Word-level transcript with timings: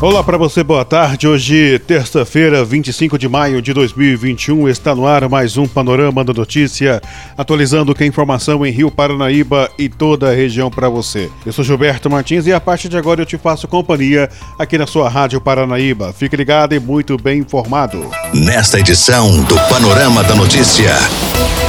Olá 0.00 0.22
para 0.22 0.36
você, 0.36 0.62
boa 0.62 0.84
tarde. 0.84 1.26
Hoje, 1.26 1.78
terça-feira, 1.86 2.64
25 2.64 3.16
de 3.16 3.28
maio 3.28 3.62
de 3.62 3.72
2021, 3.72 4.68
está 4.68 4.94
no 4.94 5.06
ar 5.06 5.28
mais 5.28 5.56
um 5.56 5.66
Panorama 5.66 6.22
da 6.22 6.32
Notícia, 6.32 7.00
atualizando 7.38 7.94
que 7.94 8.04
a 8.04 8.06
informação 8.06 8.66
em 8.66 8.70
Rio 8.70 8.90
Paranaíba 8.90 9.70
e 9.78 9.88
toda 9.88 10.28
a 10.28 10.34
região 10.34 10.70
para 10.70 10.88
você. 10.88 11.30
Eu 11.46 11.52
sou 11.52 11.64
Gilberto 11.64 12.10
Martins 12.10 12.46
e 12.46 12.52
a 12.52 12.60
partir 12.60 12.88
de 12.88 12.98
agora 12.98 13.22
eu 13.22 13.26
te 13.26 13.38
faço 13.38 13.68
companhia 13.68 14.28
aqui 14.58 14.76
na 14.76 14.86
sua 14.86 15.08
Rádio 15.08 15.40
Paranaíba. 15.40 16.12
Fique 16.12 16.36
ligado 16.36 16.74
e 16.74 16.80
muito 16.80 17.16
bem 17.16 17.38
informado. 17.38 18.04
Nesta 18.34 18.80
edição 18.80 19.42
do 19.44 19.56
Panorama 19.68 20.22
da 20.24 20.34
Notícia, 20.34 20.92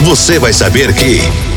você 0.02 0.40
vai 0.40 0.52
saber 0.52 0.94
que. 0.94 1.55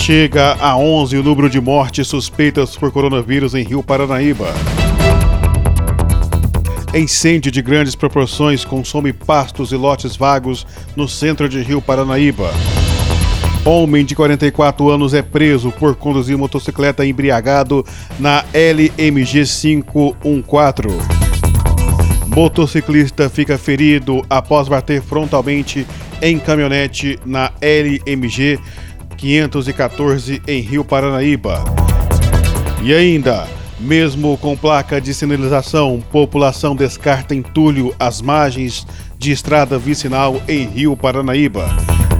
Chega 0.00 0.56
a 0.58 0.74
11 0.74 1.18
o 1.18 1.22
número 1.22 1.50
de 1.50 1.60
mortes 1.60 2.06
suspeitas 2.06 2.74
por 2.74 2.90
coronavírus 2.90 3.54
em 3.54 3.62
Rio 3.62 3.82
Paranaíba. 3.82 4.54
Incêndio 6.94 7.52
de 7.52 7.60
grandes 7.60 7.94
proporções 7.94 8.64
consome 8.64 9.12
pastos 9.12 9.70
e 9.70 9.76
lotes 9.76 10.16
vagos 10.16 10.66
no 10.96 11.06
centro 11.06 11.46
de 11.46 11.60
Rio 11.60 11.82
Paranaíba. 11.82 12.50
Homem 13.66 14.02
de 14.02 14.14
44 14.14 14.88
anos 14.88 15.12
é 15.12 15.20
preso 15.20 15.70
por 15.72 15.94
conduzir 15.94 16.38
motocicleta 16.38 17.04
embriagado 17.04 17.84
na 18.18 18.46
LMG 18.54 19.44
514. 19.44 20.96
Motociclista 22.28 23.28
fica 23.28 23.58
ferido 23.58 24.24
após 24.30 24.68
bater 24.68 25.02
frontalmente 25.02 25.86
em 26.22 26.38
caminhonete 26.38 27.18
na 27.26 27.52
LMG 27.60 28.56
514 28.56 28.87
em 30.46 30.60
Rio 30.60 30.84
Paranaíba. 30.84 31.64
E 32.80 32.94
ainda, 32.94 33.48
mesmo 33.80 34.38
com 34.38 34.56
placa 34.56 35.00
de 35.00 35.12
sinalização, 35.12 36.00
população 36.12 36.76
descarta 36.76 37.34
entulho 37.34 37.92
às 37.98 38.22
margens 38.22 38.86
de 39.18 39.32
estrada 39.32 39.76
vicinal 39.76 40.40
em 40.46 40.68
Rio 40.68 40.96
Paranaíba. 40.96 41.68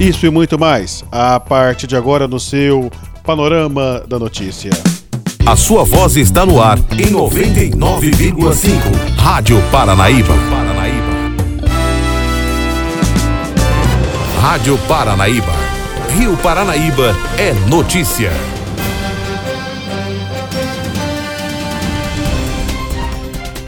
Isso 0.01 0.27
e 0.27 0.31
muito 0.31 0.59
mais, 0.59 1.05
a 1.13 1.39
partir 1.39 1.87
de 1.87 1.97
agora 1.97 2.27
no 2.27 2.41
seu 2.41 2.91
Panorama 3.23 4.03
da 4.09 4.19
Notícia. 4.19 4.71
A 5.47 5.55
sua 5.55 5.85
voz 5.85 6.17
está 6.17 6.45
no 6.45 6.61
ar 6.61 6.79
em 6.79 7.13
99,5. 7.13 8.77
Rádio 9.17 9.63
Paranaíba. 9.71 10.35
Rádio 14.41 14.77
Paranaíba 14.89 15.67
Rio 16.17 16.37
Paranaíba 16.39 17.14
é 17.39 17.53
notícia. 17.69 18.31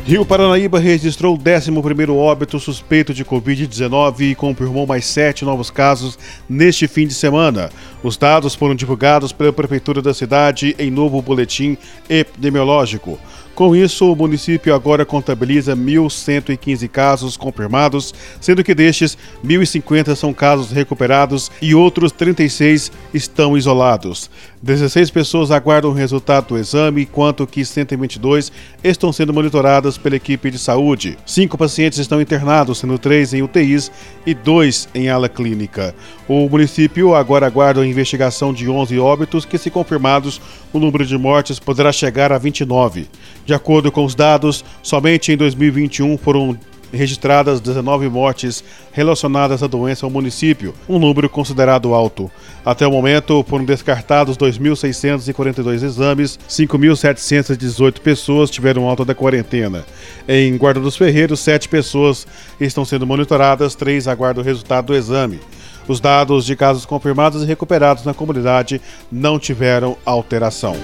Rio 0.05 0.25
Paranaíba 0.25 0.81
registrou 0.81 1.37
o 1.37 1.39
11º 1.39 2.17
óbito 2.17 2.59
suspeito 2.59 3.15
de 3.15 3.25
Covid-19 3.25 4.33
e 4.33 4.35
confirmou 4.35 4.85
mais 4.85 5.05
sete 5.05 5.45
novos 5.45 5.71
casos 5.71 6.19
neste 6.49 6.89
fim 6.89 7.07
de 7.07 7.15
semana. 7.15 7.71
Os 8.03 8.17
dados 8.17 8.55
foram 8.55 8.75
divulgados 8.75 9.33
pela 9.33 9.53
Prefeitura 9.53 10.03
da 10.03 10.13
cidade 10.13 10.75
em 10.79 10.91
novo 10.91 11.23
boletim 11.23 11.79
epidemiológico. 12.09 13.21
Com 13.61 13.77
isso, 13.77 14.11
o 14.11 14.17
município 14.17 14.75
agora 14.75 15.05
contabiliza 15.05 15.77
1.115 15.77 16.89
casos 16.89 17.37
confirmados, 17.37 18.15
sendo 18.41 18.65
que 18.65 18.75
destes, 18.75 19.19
1.050 19.45 20.17
são 20.17 20.33
casos 20.33 20.71
recuperados 20.71 21.53
e 21.61 21.75
outros 21.75 22.11
36 22.11 22.91
estão 23.13 23.59
isolados. 23.59 24.31
16 24.63 25.11
pessoas 25.11 25.51
aguardam 25.51 25.91
o 25.91 25.95
resultado 25.95 26.49
do 26.49 26.59
exame, 26.59 27.03
enquanto 27.03 27.47
que 27.47 27.63
122 27.63 28.51
estão 28.83 29.13
sendo 29.13 29.35
monitoradas 29.35 29.99
pela 29.99 30.17
equipe 30.17 30.51
de 30.51 30.59
saúde. 30.59 31.19
Cinco 31.27 31.59
pacientes 31.59 31.99
estão 31.99 32.19
internados, 32.19 32.79
sendo 32.79 32.99
três 32.99 33.35
em 33.35 33.43
UTIs 33.43 33.93
e 34.25 34.33
dois 34.33 34.89
em 34.95 35.11
ala 35.11 35.29
clínica. 35.29 35.95
O 36.33 36.49
município 36.49 37.13
agora 37.17 37.45
aguarda 37.45 37.81
a 37.81 37.85
investigação 37.85 38.55
de 38.55 38.71
11 38.71 38.97
óbitos 39.01 39.45
que, 39.45 39.59
se 39.59 39.69
confirmados, 39.69 40.41
o 40.73 40.79
número 40.79 41.05
de 41.05 41.19
mortes 41.19 41.59
poderá 41.59 41.91
chegar 41.91 42.31
a 42.31 42.39
29. 42.39 43.09
De 43.45 43.53
acordo 43.53 43.91
com 43.91 44.05
os 44.05 44.15
dados, 44.15 44.65
somente 44.81 45.33
em 45.33 45.37
2021 45.37 46.17
foram 46.17 46.57
registradas 46.93 47.61
19 47.61 48.09
mortes 48.09 48.63
relacionadas 48.93 49.61
à 49.61 49.67
doença 49.67 50.07
ao 50.07 50.11
município, 50.11 50.73
um 50.89 51.01
número 51.01 51.29
considerado 51.29 51.93
alto. 51.95 52.31
Até 52.65 52.87
o 52.87 52.93
momento, 52.93 53.45
foram 53.49 53.65
descartados 53.65 54.37
2.642 54.37 55.83
exames, 55.83 56.39
5.718 56.49 57.99
pessoas 57.99 58.51
tiveram 58.51 58.89
alta 58.89 59.05
da 59.05 59.17
quarentena. 59.17 59.85
Em 60.29 60.57
Guarda 60.57 60.79
dos 60.79 60.97
Ferreiros, 60.97 61.41
7 61.41 61.69
pessoas 61.69 62.25
estão 62.61 62.85
sendo 62.85 63.05
monitoradas, 63.05 63.75
3 63.75 64.07
aguardam 64.07 64.45
o 64.45 64.47
resultado 64.47 64.87
do 64.87 64.95
exame. 64.95 65.41
Os 65.89 66.01
dados 66.01 66.45
de 66.45 66.55
casos 66.57 66.85
confirmados 66.87 67.43
e 67.43 67.47
recuperados 67.47 68.05
na 68.05 68.15
comunidade 68.15 68.81
não 69.11 69.39
tiveram 69.39 69.97
alteração. 70.05 70.77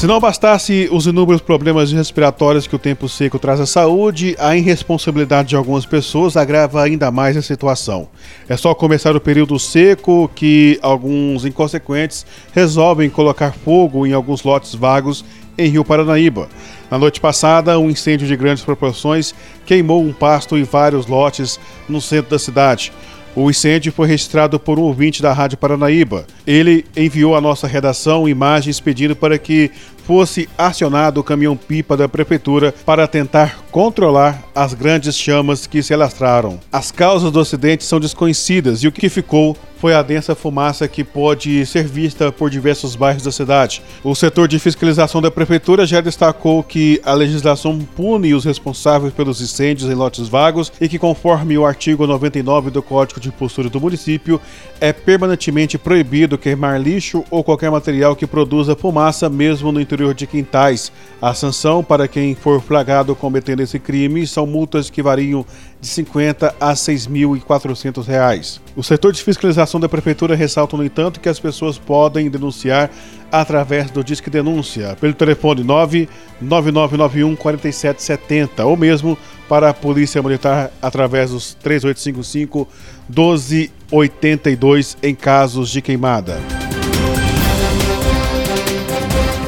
Se 0.00 0.06
não 0.06 0.18
bastasse 0.18 0.88
os 0.90 1.06
inúmeros 1.06 1.42
problemas 1.42 1.92
respiratórios 1.92 2.66
que 2.66 2.74
o 2.74 2.78
tempo 2.78 3.06
seco 3.06 3.38
traz 3.38 3.60
à 3.60 3.66
saúde, 3.66 4.34
a 4.38 4.56
irresponsabilidade 4.56 5.50
de 5.50 5.56
algumas 5.56 5.84
pessoas 5.84 6.38
agrava 6.38 6.82
ainda 6.82 7.10
mais 7.10 7.36
a 7.36 7.42
situação. 7.42 8.08
É 8.48 8.56
só 8.56 8.74
começar 8.74 9.14
o 9.14 9.20
período 9.20 9.58
seco 9.58 10.30
que 10.34 10.78
alguns 10.80 11.44
inconsequentes 11.44 12.24
resolvem 12.50 13.10
colocar 13.10 13.52
fogo 13.52 14.06
em 14.06 14.14
alguns 14.14 14.42
lotes 14.42 14.74
vagos 14.74 15.22
em 15.58 15.68
Rio 15.68 15.84
Paranaíba. 15.84 16.48
Na 16.90 16.98
noite 16.98 17.20
passada, 17.20 17.78
um 17.78 17.88
incêndio 17.88 18.26
de 18.26 18.36
grandes 18.36 18.64
proporções 18.64 19.32
queimou 19.64 20.02
um 20.02 20.12
pasto 20.12 20.58
e 20.58 20.64
vários 20.64 21.06
lotes 21.06 21.60
no 21.88 22.00
centro 22.00 22.30
da 22.30 22.38
cidade. 22.38 22.92
O 23.34 23.48
incêndio 23.48 23.92
foi 23.92 24.08
registrado 24.08 24.58
por 24.58 24.76
um 24.76 24.82
ouvinte 24.82 25.22
da 25.22 25.32
Rádio 25.32 25.56
Paranaíba. 25.56 26.26
Ele 26.44 26.84
enviou 26.96 27.36
à 27.36 27.40
nossa 27.40 27.68
redação 27.68 28.28
imagens 28.28 28.80
pedindo 28.80 29.14
para 29.14 29.38
que 29.38 29.70
fosse 30.04 30.48
acionado 30.58 31.20
o 31.20 31.24
caminhão-pipa 31.24 31.96
da 31.96 32.08
prefeitura 32.08 32.74
para 32.84 33.06
tentar 33.06 33.60
controlar 33.70 34.42
as 34.52 34.74
grandes 34.74 35.14
chamas 35.14 35.68
que 35.68 35.84
se 35.84 35.94
alastraram. 35.94 36.58
As 36.72 36.90
causas 36.90 37.30
do 37.30 37.38
acidente 37.38 37.84
são 37.84 38.00
desconhecidas 38.00 38.82
e 38.82 38.88
o 38.88 38.92
que 38.92 39.08
ficou 39.08 39.56
foi 39.80 39.94
a 39.94 40.02
densa 40.02 40.34
fumaça 40.34 40.86
que 40.86 41.02
pode 41.02 41.64
ser 41.64 41.84
vista 41.84 42.30
por 42.30 42.50
diversos 42.50 42.94
bairros 42.94 43.22
da 43.22 43.32
cidade. 43.32 43.82
O 44.04 44.14
setor 44.14 44.46
de 44.46 44.58
fiscalização 44.58 45.22
da 45.22 45.30
prefeitura 45.30 45.86
já 45.86 46.02
destacou 46.02 46.62
que 46.62 47.00
a 47.02 47.14
legislação 47.14 47.78
pune 47.96 48.34
os 48.34 48.44
responsáveis 48.44 49.14
pelos 49.14 49.40
incêndios 49.40 49.90
em 49.90 49.94
lotes 49.94 50.28
vagos 50.28 50.70
e 50.78 50.86
que, 50.86 50.98
conforme 50.98 51.56
o 51.56 51.64
artigo 51.64 52.06
99 52.06 52.70
do 52.70 52.82
Código 52.82 53.18
de 53.18 53.32
Postura 53.32 53.70
do 53.70 53.80
município, 53.80 54.38
é 54.80 54.92
permanentemente 54.92 55.78
proibido 55.78 56.36
queimar 56.36 56.78
lixo 56.78 57.24
ou 57.30 57.42
qualquer 57.42 57.70
material 57.70 58.14
que 58.14 58.26
produza 58.26 58.76
fumaça, 58.76 59.30
mesmo 59.30 59.72
no 59.72 59.80
interior 59.80 60.12
de 60.12 60.26
quintais. 60.26 60.92
A 61.22 61.32
sanção 61.32 61.82
para 61.82 62.06
quem 62.06 62.34
for 62.34 62.60
flagrado 62.60 63.14
cometendo 63.14 63.60
esse 63.60 63.78
crime 63.78 64.26
são 64.26 64.46
multas 64.46 64.90
que 64.90 65.02
variam 65.02 65.44
de 65.80 65.88
50 65.88 66.54
a 66.60 66.72
6.400 66.72 68.06
reais. 68.06 68.60
O 68.76 68.82
setor 68.82 69.12
de 69.12 69.22
fiscalização 69.22 69.80
da 69.80 69.88
prefeitura 69.88 70.34
ressalta, 70.36 70.76
no 70.76 70.84
entanto, 70.84 71.20
que 71.20 71.28
as 71.28 71.40
pessoas 71.40 71.78
podem 71.78 72.28
denunciar 72.28 72.90
através 73.32 73.90
do 73.90 74.04
Disque 74.04 74.28
Denúncia 74.28 74.96
pelo 75.00 75.14
telefone 75.14 75.62
99991 75.62 77.36
4770 77.36 78.64
ou 78.66 78.76
mesmo 78.76 79.16
para 79.48 79.70
a 79.70 79.74
Polícia 79.74 80.22
Militar 80.22 80.70
através 80.82 81.30
dos 81.30 81.54
3855 81.54 82.68
1282 83.08 84.98
em 85.02 85.14
casos 85.14 85.70
de 85.70 85.80
queimada. 85.80 86.38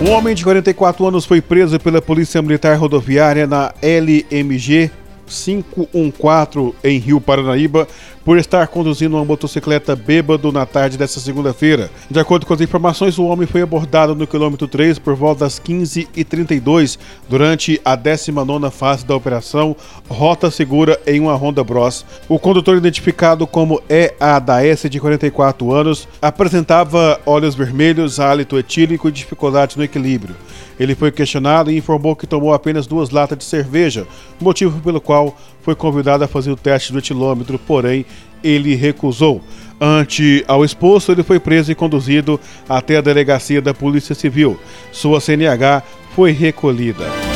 Um 0.00 0.10
homem 0.10 0.34
de 0.34 0.42
44 0.42 1.06
anos 1.06 1.24
foi 1.24 1.40
preso 1.40 1.78
pela 1.78 2.02
Polícia 2.02 2.42
Militar 2.42 2.76
Rodoviária 2.76 3.46
na 3.46 3.72
LMG 3.80 4.90
514 5.32 6.74
em 6.84 6.98
Rio 6.98 7.20
Paranaíba 7.20 7.88
por 8.24 8.38
estar 8.38 8.66
conduzindo 8.68 9.16
uma 9.16 9.24
motocicleta 9.24 9.96
bêbado 9.96 10.52
na 10.52 10.64
tarde 10.64 10.96
desta 10.96 11.20
segunda-feira. 11.20 11.90
De 12.10 12.18
acordo 12.18 12.46
com 12.46 12.54
as 12.54 12.60
informações, 12.60 13.18
o 13.18 13.24
homem 13.24 13.46
foi 13.46 13.62
abordado 13.62 14.14
no 14.14 14.26
quilômetro 14.26 14.68
3 14.68 14.98
por 14.98 15.14
volta 15.14 15.44
das 15.44 15.58
15h32 15.58 16.98
durante 17.28 17.80
a 17.84 17.96
19 17.96 18.70
fase 18.70 19.04
da 19.04 19.16
operação 19.16 19.76
Rota 20.08 20.50
Segura 20.50 21.00
em 21.06 21.20
uma 21.20 21.34
Honda 21.34 21.64
Bros. 21.64 22.04
O 22.28 22.38
condutor, 22.38 22.76
identificado 22.76 23.46
como 23.46 23.82
EA 23.88 24.38
da 24.38 24.64
S, 24.64 24.88
de 24.88 25.00
44 25.00 25.72
anos, 25.72 26.08
apresentava 26.20 27.20
olhos 27.26 27.54
vermelhos, 27.54 28.20
hálito 28.20 28.58
etílico 28.58 29.08
e 29.08 29.12
dificuldade 29.12 29.76
no 29.76 29.84
equilíbrio. 29.84 30.36
Ele 30.78 30.94
foi 30.94 31.12
questionado 31.12 31.70
e 31.70 31.76
informou 31.76 32.16
que 32.16 32.26
tomou 32.26 32.52
apenas 32.52 32.86
duas 32.86 33.10
latas 33.10 33.38
de 33.38 33.44
cerveja, 33.44 34.06
motivo 34.40 34.80
pelo 34.80 35.00
qual 35.00 35.36
foi 35.62 35.74
convidado 35.74 36.24
a 36.24 36.28
fazer 36.28 36.50
o 36.50 36.56
teste 36.56 36.92
do 36.92 36.98
etilômetro, 36.98 37.58
porém 37.58 38.04
ele 38.42 38.74
recusou. 38.74 39.40
Ante 39.80 40.44
ao 40.46 40.64
exposto, 40.64 41.10
ele 41.10 41.22
foi 41.22 41.40
preso 41.40 41.72
e 41.72 41.74
conduzido 41.74 42.38
até 42.68 42.98
a 42.98 43.00
delegacia 43.00 43.60
da 43.60 43.74
Polícia 43.74 44.14
Civil. 44.14 44.58
Sua 44.92 45.20
CNH 45.20 45.82
foi 46.14 46.30
recolhida. 46.30 47.31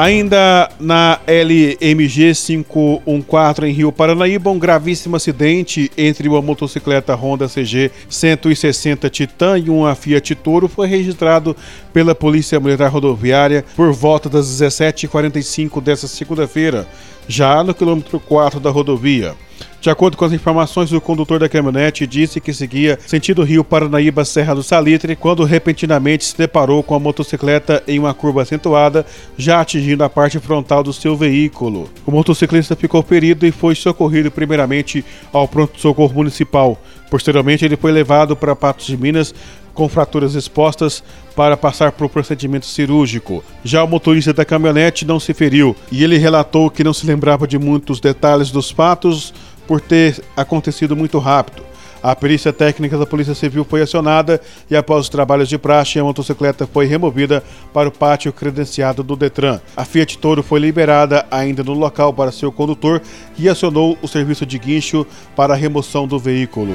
Ainda 0.00 0.70
na 0.80 1.20
LMG 1.26 2.32
514 2.34 3.66
em 3.66 3.70
Rio 3.70 3.92
Paranaíba, 3.92 4.48
um 4.48 4.58
gravíssimo 4.58 5.14
acidente 5.14 5.92
entre 5.94 6.26
uma 6.26 6.40
motocicleta 6.40 7.14
Honda 7.14 7.46
CG 7.46 7.90
160 8.08 9.10
Titan 9.10 9.58
e 9.58 9.68
uma 9.68 9.94
Fiat 9.94 10.34
Toro 10.36 10.68
foi 10.68 10.86
registrado 10.86 11.54
pela 11.92 12.14
Polícia 12.14 12.58
Militar 12.58 12.90
Rodoviária 12.90 13.62
por 13.76 13.92
volta 13.92 14.30
das 14.30 14.46
17h45 14.46 15.82
desta 15.82 16.08
segunda-feira, 16.08 16.88
já 17.30 17.62
no 17.62 17.72
quilômetro 17.72 18.18
4 18.18 18.58
da 18.58 18.70
rodovia. 18.70 19.36
De 19.80 19.88
acordo 19.88 20.16
com 20.16 20.24
as 20.24 20.32
informações, 20.32 20.92
o 20.92 21.00
condutor 21.00 21.38
da 21.38 21.48
caminhonete 21.48 22.06
disse 22.06 22.40
que 22.40 22.52
seguia 22.52 22.98
sentido 23.06 23.44
Rio 23.44 23.64
Paranaíba 23.64 24.24
Serra 24.24 24.54
do 24.54 24.62
Salitre 24.62 25.16
quando 25.16 25.44
repentinamente 25.44 26.24
se 26.24 26.36
deparou 26.36 26.82
com 26.82 26.94
a 26.94 26.98
motocicleta 26.98 27.82
em 27.88 27.98
uma 27.98 28.12
curva 28.12 28.42
acentuada, 28.42 29.06
já 29.38 29.60
atingindo 29.60 30.04
a 30.04 30.10
parte 30.10 30.38
frontal 30.38 30.82
do 30.82 30.92
seu 30.92 31.16
veículo. 31.16 31.88
O 32.04 32.10
motociclista 32.10 32.76
ficou 32.76 33.02
ferido 33.02 33.46
e 33.46 33.52
foi 33.52 33.74
socorrido 33.74 34.30
primeiramente 34.30 35.04
ao 35.32 35.48
pronto-socorro 35.48 36.12
municipal. 36.12 36.78
Posteriormente, 37.10 37.64
ele 37.64 37.76
foi 37.76 37.90
levado 37.90 38.36
para 38.36 38.54
Patos 38.54 38.86
de 38.86 38.96
Minas 38.96 39.34
com 39.74 39.88
fraturas 39.88 40.34
expostas 40.34 41.02
para 41.34 41.56
passar 41.56 41.92
por 41.92 42.08
procedimento 42.08 42.66
cirúrgico. 42.66 43.42
Já 43.64 43.82
o 43.82 43.88
motorista 43.88 44.32
da 44.32 44.44
caminhonete 44.44 45.06
não 45.06 45.20
se 45.20 45.32
feriu 45.32 45.74
e 45.90 46.04
ele 46.04 46.18
relatou 46.18 46.70
que 46.70 46.84
não 46.84 46.92
se 46.92 47.06
lembrava 47.06 47.46
de 47.46 47.58
muitos 47.58 48.00
detalhes 48.00 48.50
dos 48.50 48.70
fatos 48.70 49.32
por 49.66 49.80
ter 49.80 50.22
acontecido 50.36 50.96
muito 50.96 51.18
rápido. 51.18 51.70
A 52.02 52.16
perícia 52.16 52.52
técnica 52.52 52.96
da 52.96 53.04
Polícia 53.04 53.34
Civil 53.34 53.64
foi 53.64 53.82
acionada 53.82 54.40
e, 54.70 54.76
após 54.76 55.02
os 55.02 55.08
trabalhos 55.10 55.48
de 55.48 55.58
praxe, 55.58 55.98
a 55.98 56.04
motocicleta 56.04 56.66
foi 56.66 56.86
removida 56.86 57.44
para 57.74 57.88
o 57.88 57.92
pátio 57.92 58.32
credenciado 58.32 59.02
do 59.02 59.14
Detran. 59.14 59.60
A 59.76 59.84
Fiat 59.84 60.16
Toro 60.16 60.42
foi 60.42 60.60
liberada 60.60 61.26
ainda 61.30 61.62
no 61.62 61.74
local 61.74 62.12
para 62.14 62.32
seu 62.32 62.50
condutor 62.50 63.02
e 63.38 63.48
acionou 63.48 63.98
o 64.00 64.08
serviço 64.08 64.46
de 64.46 64.58
guincho 64.58 65.06
para 65.36 65.52
a 65.52 65.56
remoção 65.56 66.08
do 66.08 66.18
veículo. 66.18 66.72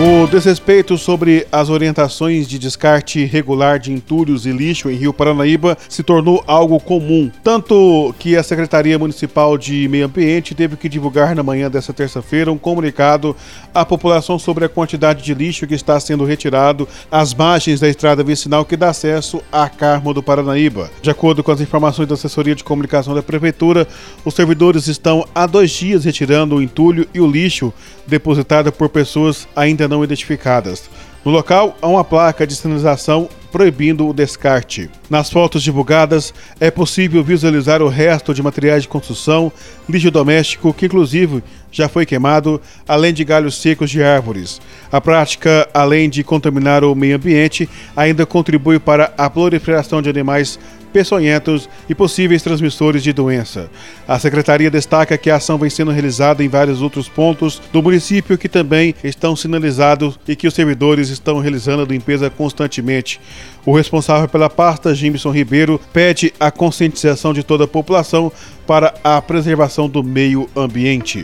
O 0.00 0.28
desrespeito 0.28 0.96
sobre 0.96 1.44
as 1.50 1.68
orientações 1.68 2.46
de 2.46 2.56
descarte 2.56 3.24
regular 3.24 3.80
de 3.80 3.92
entulhos 3.92 4.46
e 4.46 4.52
lixo 4.52 4.88
em 4.88 4.94
Rio 4.94 5.12
Paranaíba 5.12 5.76
se 5.88 6.04
tornou 6.04 6.40
algo 6.46 6.78
comum, 6.78 7.28
tanto 7.42 8.14
que 8.16 8.36
a 8.36 8.44
Secretaria 8.44 8.96
Municipal 8.96 9.58
de 9.58 9.88
Meio 9.88 10.06
Ambiente 10.06 10.54
teve 10.54 10.76
que 10.76 10.88
divulgar 10.88 11.34
na 11.34 11.42
manhã 11.42 11.68
desta 11.68 11.92
terça-feira 11.92 12.52
um 12.52 12.56
comunicado 12.56 13.34
à 13.74 13.84
população 13.84 14.38
sobre 14.38 14.64
a 14.64 14.68
quantidade 14.68 15.24
de 15.24 15.34
lixo 15.34 15.66
que 15.66 15.74
está 15.74 15.98
sendo 15.98 16.24
retirado 16.24 16.86
às 17.10 17.34
margens 17.34 17.80
da 17.80 17.88
estrada 17.88 18.22
vicinal 18.22 18.64
que 18.64 18.76
dá 18.76 18.90
acesso 18.90 19.42
à 19.50 19.68
Carmo 19.68 20.14
do 20.14 20.22
Paranaíba. 20.22 20.92
De 21.02 21.10
acordo 21.10 21.42
com 21.42 21.50
as 21.50 21.60
informações 21.60 22.06
da 22.06 22.14
assessoria 22.14 22.54
de 22.54 22.62
comunicação 22.62 23.16
da 23.16 23.22
prefeitura, 23.22 23.84
os 24.24 24.34
servidores 24.34 24.86
estão 24.86 25.26
há 25.34 25.44
dois 25.44 25.72
dias 25.72 26.04
retirando 26.04 26.54
o 26.54 26.62
entulho 26.62 27.08
e 27.12 27.20
o 27.20 27.28
lixo 27.28 27.74
depositado 28.06 28.70
por 28.70 28.88
pessoas 28.88 29.48
ainda 29.56 29.87
não 29.88 30.04
identificadas. 30.04 30.88
No 31.24 31.32
local 31.32 31.76
há 31.82 31.88
uma 31.88 32.04
placa 32.04 32.46
de 32.46 32.54
sinalização 32.54 33.28
proibindo 33.50 34.06
o 34.06 34.12
descarte. 34.12 34.90
Nas 35.10 35.30
fotos 35.30 35.62
divulgadas 35.62 36.32
é 36.60 36.70
possível 36.70 37.24
visualizar 37.24 37.82
o 37.82 37.88
resto 37.88 38.32
de 38.32 38.42
materiais 38.42 38.82
de 38.82 38.88
construção, 38.88 39.50
lixo 39.88 40.10
doméstico, 40.10 40.72
que 40.72 40.86
inclusive 40.86 41.42
já 41.70 41.88
foi 41.88 42.06
queimado, 42.06 42.60
além 42.86 43.12
de 43.12 43.24
galhos 43.24 43.60
secos 43.60 43.90
de 43.90 44.02
árvores. 44.02 44.60
A 44.90 45.00
prática, 45.00 45.68
além 45.74 46.08
de 46.08 46.22
contaminar 46.24 46.84
o 46.84 46.94
meio 46.94 47.16
ambiente, 47.16 47.68
ainda 47.96 48.24
contribui 48.24 48.78
para 48.78 49.12
a 49.16 49.28
proliferação 49.28 50.00
de 50.00 50.08
animais 50.08 50.58
peçonhentos 50.92 51.68
e 51.88 51.94
possíveis 51.94 52.42
transmissores 52.42 53.02
de 53.02 53.12
doença. 53.12 53.70
A 54.06 54.18
secretaria 54.18 54.70
destaca 54.70 55.18
que 55.18 55.30
a 55.30 55.36
ação 55.36 55.58
vem 55.58 55.70
sendo 55.70 55.90
realizada 55.90 56.42
em 56.42 56.48
vários 56.48 56.82
outros 56.82 57.08
pontos 57.08 57.60
do 57.72 57.82
município 57.82 58.38
que 58.38 58.48
também 58.48 58.94
estão 59.04 59.36
sinalizados 59.36 60.18
e 60.26 60.34
que 60.34 60.46
os 60.46 60.54
servidores 60.54 61.08
estão 61.08 61.38
realizando 61.38 61.82
a 61.82 61.86
limpeza 61.86 62.30
constantemente. 62.30 63.20
O 63.64 63.76
responsável 63.76 64.28
pela 64.28 64.48
pasta, 64.48 64.94
Jimson 64.94 65.30
Ribeiro, 65.30 65.80
pede 65.92 66.32
a 66.40 66.50
conscientização 66.50 67.32
de 67.32 67.42
toda 67.42 67.64
a 67.64 67.68
população 67.68 68.32
para 68.66 68.94
a 69.04 69.20
preservação 69.20 69.88
do 69.88 70.02
meio 70.02 70.48
ambiente. 70.56 71.22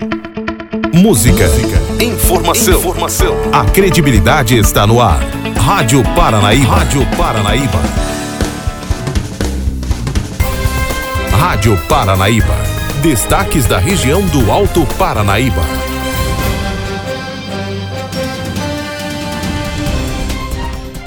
Música, 0.93 1.47
informação, 2.01 2.79
informação. 2.79 3.35
A 3.53 3.65
credibilidade 3.65 4.57
está 4.57 4.87
no 4.87 5.01
ar. 5.01 5.21
Rádio 5.57 6.03
Paranaíba. 6.15 6.77
Rádio 6.77 7.07
Paranaíba. 7.17 8.04
Rádio 11.47 11.77
Paranaíba. 11.87 12.57
Destaques 13.03 13.67
da 13.67 13.77
região 13.77 14.27
do 14.29 14.51
Alto 14.51 14.81
Paranaíba. 14.97 15.61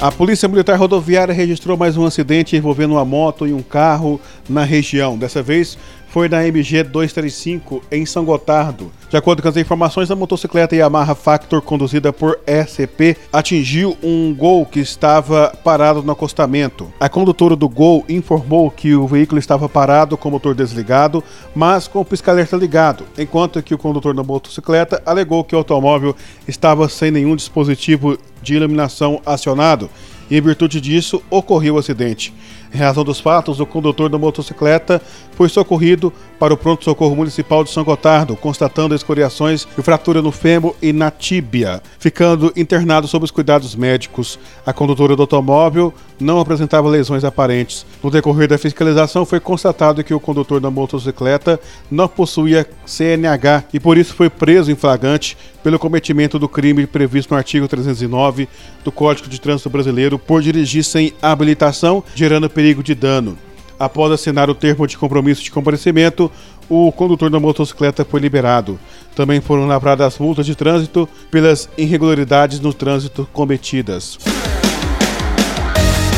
A 0.00 0.12
Polícia 0.12 0.48
Militar 0.48 0.78
Rodoviária 0.78 1.34
registrou 1.34 1.76
mais 1.76 1.96
um 1.96 2.06
acidente 2.06 2.54
envolvendo 2.54 2.92
uma 2.92 3.04
moto 3.04 3.48
e 3.48 3.52
um 3.52 3.64
carro 3.64 4.20
na 4.48 4.62
região. 4.62 5.18
Dessa 5.18 5.42
vez 5.42 5.76
foi 6.08 6.28
na 6.28 6.46
MG 6.46 6.82
235 6.84 7.82
em 7.90 8.04
São 8.04 8.24
Gotardo. 8.24 8.90
De 9.10 9.16
acordo 9.16 9.42
com 9.42 9.48
as 9.48 9.56
informações, 9.56 10.10
a 10.10 10.16
motocicleta 10.16 10.76
Yamaha 10.76 11.14
Factor 11.14 11.62
conduzida 11.62 12.12
por 12.12 12.38
SCP 12.46 13.16
atingiu 13.32 13.96
um 14.02 14.34
Gol 14.34 14.66
que 14.66 14.80
estava 14.80 15.52
parado 15.64 16.02
no 16.02 16.12
acostamento. 16.12 16.92
A 17.00 17.08
condutora 17.08 17.56
do 17.56 17.68
Gol 17.68 18.04
informou 18.08 18.70
que 18.70 18.94
o 18.94 19.06
veículo 19.06 19.38
estava 19.38 19.68
parado 19.68 20.16
com 20.16 20.28
o 20.28 20.32
motor 20.32 20.54
desligado, 20.54 21.22
mas 21.54 21.88
com 21.88 22.00
o 22.00 22.04
pisca-alerta 22.04 22.56
ligado, 22.56 23.04
enquanto 23.16 23.62
que 23.62 23.74
o 23.74 23.78
condutor 23.78 24.14
da 24.14 24.22
motocicleta 24.22 25.02
alegou 25.06 25.44
que 25.44 25.54
o 25.54 25.58
automóvel 25.58 26.14
estava 26.46 26.88
sem 26.88 27.10
nenhum 27.10 27.36
dispositivo 27.36 28.18
de 28.42 28.54
iluminação 28.54 29.20
acionado 29.24 29.90
e, 30.30 30.36
em 30.36 30.40
virtude 30.40 30.80
disso, 30.80 31.22
ocorreu 31.30 31.74
o 31.74 31.78
acidente. 31.78 32.32
Em 32.72 32.78
razão 32.78 33.04
dos 33.04 33.18
fatos, 33.18 33.60
o 33.60 33.66
condutor 33.66 34.08
da 34.08 34.18
motocicleta 34.18 35.00
foi 35.32 35.48
socorrido 35.48 36.12
para 36.38 36.52
o 36.52 36.56
pronto-socorro 36.56 37.16
municipal 37.16 37.64
de 37.64 37.70
São 37.70 37.84
Gotardo, 37.84 38.36
constatando 38.36 38.94
escoriações 38.94 39.66
e 39.76 39.82
fratura 39.82 40.20
no 40.20 40.30
fêmur 40.30 40.74
e 40.80 40.92
na 40.92 41.10
tíbia, 41.10 41.82
ficando 41.98 42.52
internado 42.56 43.08
sob 43.08 43.24
os 43.24 43.30
cuidados 43.30 43.74
médicos. 43.74 44.38
A 44.66 44.72
condutora 44.72 45.16
do 45.16 45.22
automóvel 45.22 45.92
não 46.20 46.40
apresentava 46.40 46.88
lesões 46.88 47.24
aparentes. 47.24 47.86
No 48.02 48.10
decorrer 48.10 48.48
da 48.48 48.58
fiscalização, 48.58 49.24
foi 49.24 49.40
constatado 49.40 50.02
que 50.04 50.14
o 50.14 50.20
condutor 50.20 50.60
da 50.60 50.70
motocicleta 50.70 51.58
não 51.90 52.08
possuía 52.08 52.66
CNH 52.84 53.64
e 53.72 53.80
por 53.80 53.96
isso 53.96 54.14
foi 54.14 54.28
preso 54.28 54.70
em 54.70 54.76
flagrante 54.76 55.36
pelo 55.62 55.78
cometimento 55.78 56.38
do 56.38 56.48
crime 56.48 56.86
previsto 56.86 57.32
no 57.32 57.36
artigo 57.36 57.68
309 57.68 58.48
do 58.84 58.92
Código 58.92 59.28
de 59.28 59.40
Trânsito 59.40 59.68
Brasileiro 59.68 60.18
por 60.18 60.40
dirigir 60.40 60.84
sem 60.84 61.12
habilitação, 61.20 62.02
gerando 62.14 62.48
perigo 62.58 62.82
de 62.82 62.92
dano. 62.92 63.38
Após 63.78 64.10
assinar 64.10 64.50
o 64.50 64.54
termo 64.54 64.84
de 64.84 64.98
compromisso 64.98 65.44
de 65.44 65.50
comparecimento, 65.52 66.28
o 66.68 66.90
condutor 66.90 67.30
da 67.30 67.38
motocicleta 67.38 68.04
foi 68.04 68.18
liberado. 68.18 68.80
Também 69.14 69.40
foram 69.40 69.68
lavradas 69.68 70.18
multas 70.18 70.44
de 70.44 70.56
trânsito 70.56 71.08
pelas 71.30 71.70
irregularidades 71.78 72.58
no 72.58 72.74
trânsito 72.74 73.28
cometidas. 73.32 74.18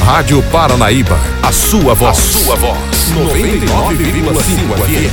Rádio 0.02 0.42
Paranaíba, 0.44 1.18
a 1.42 1.52
sua 1.52 1.92
voz. 1.92 2.18
A 2.18 2.22
sua 2.22 2.56
voz. 2.56 2.78
99,5 3.12 4.78
FM. 4.86 5.12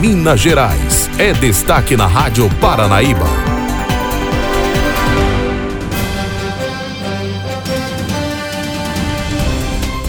Minas 0.00 0.40
Gerais 0.40 1.10
é 1.18 1.34
destaque 1.34 1.94
na 1.94 2.06
Rádio 2.06 2.48
Paranaíba. 2.58 3.43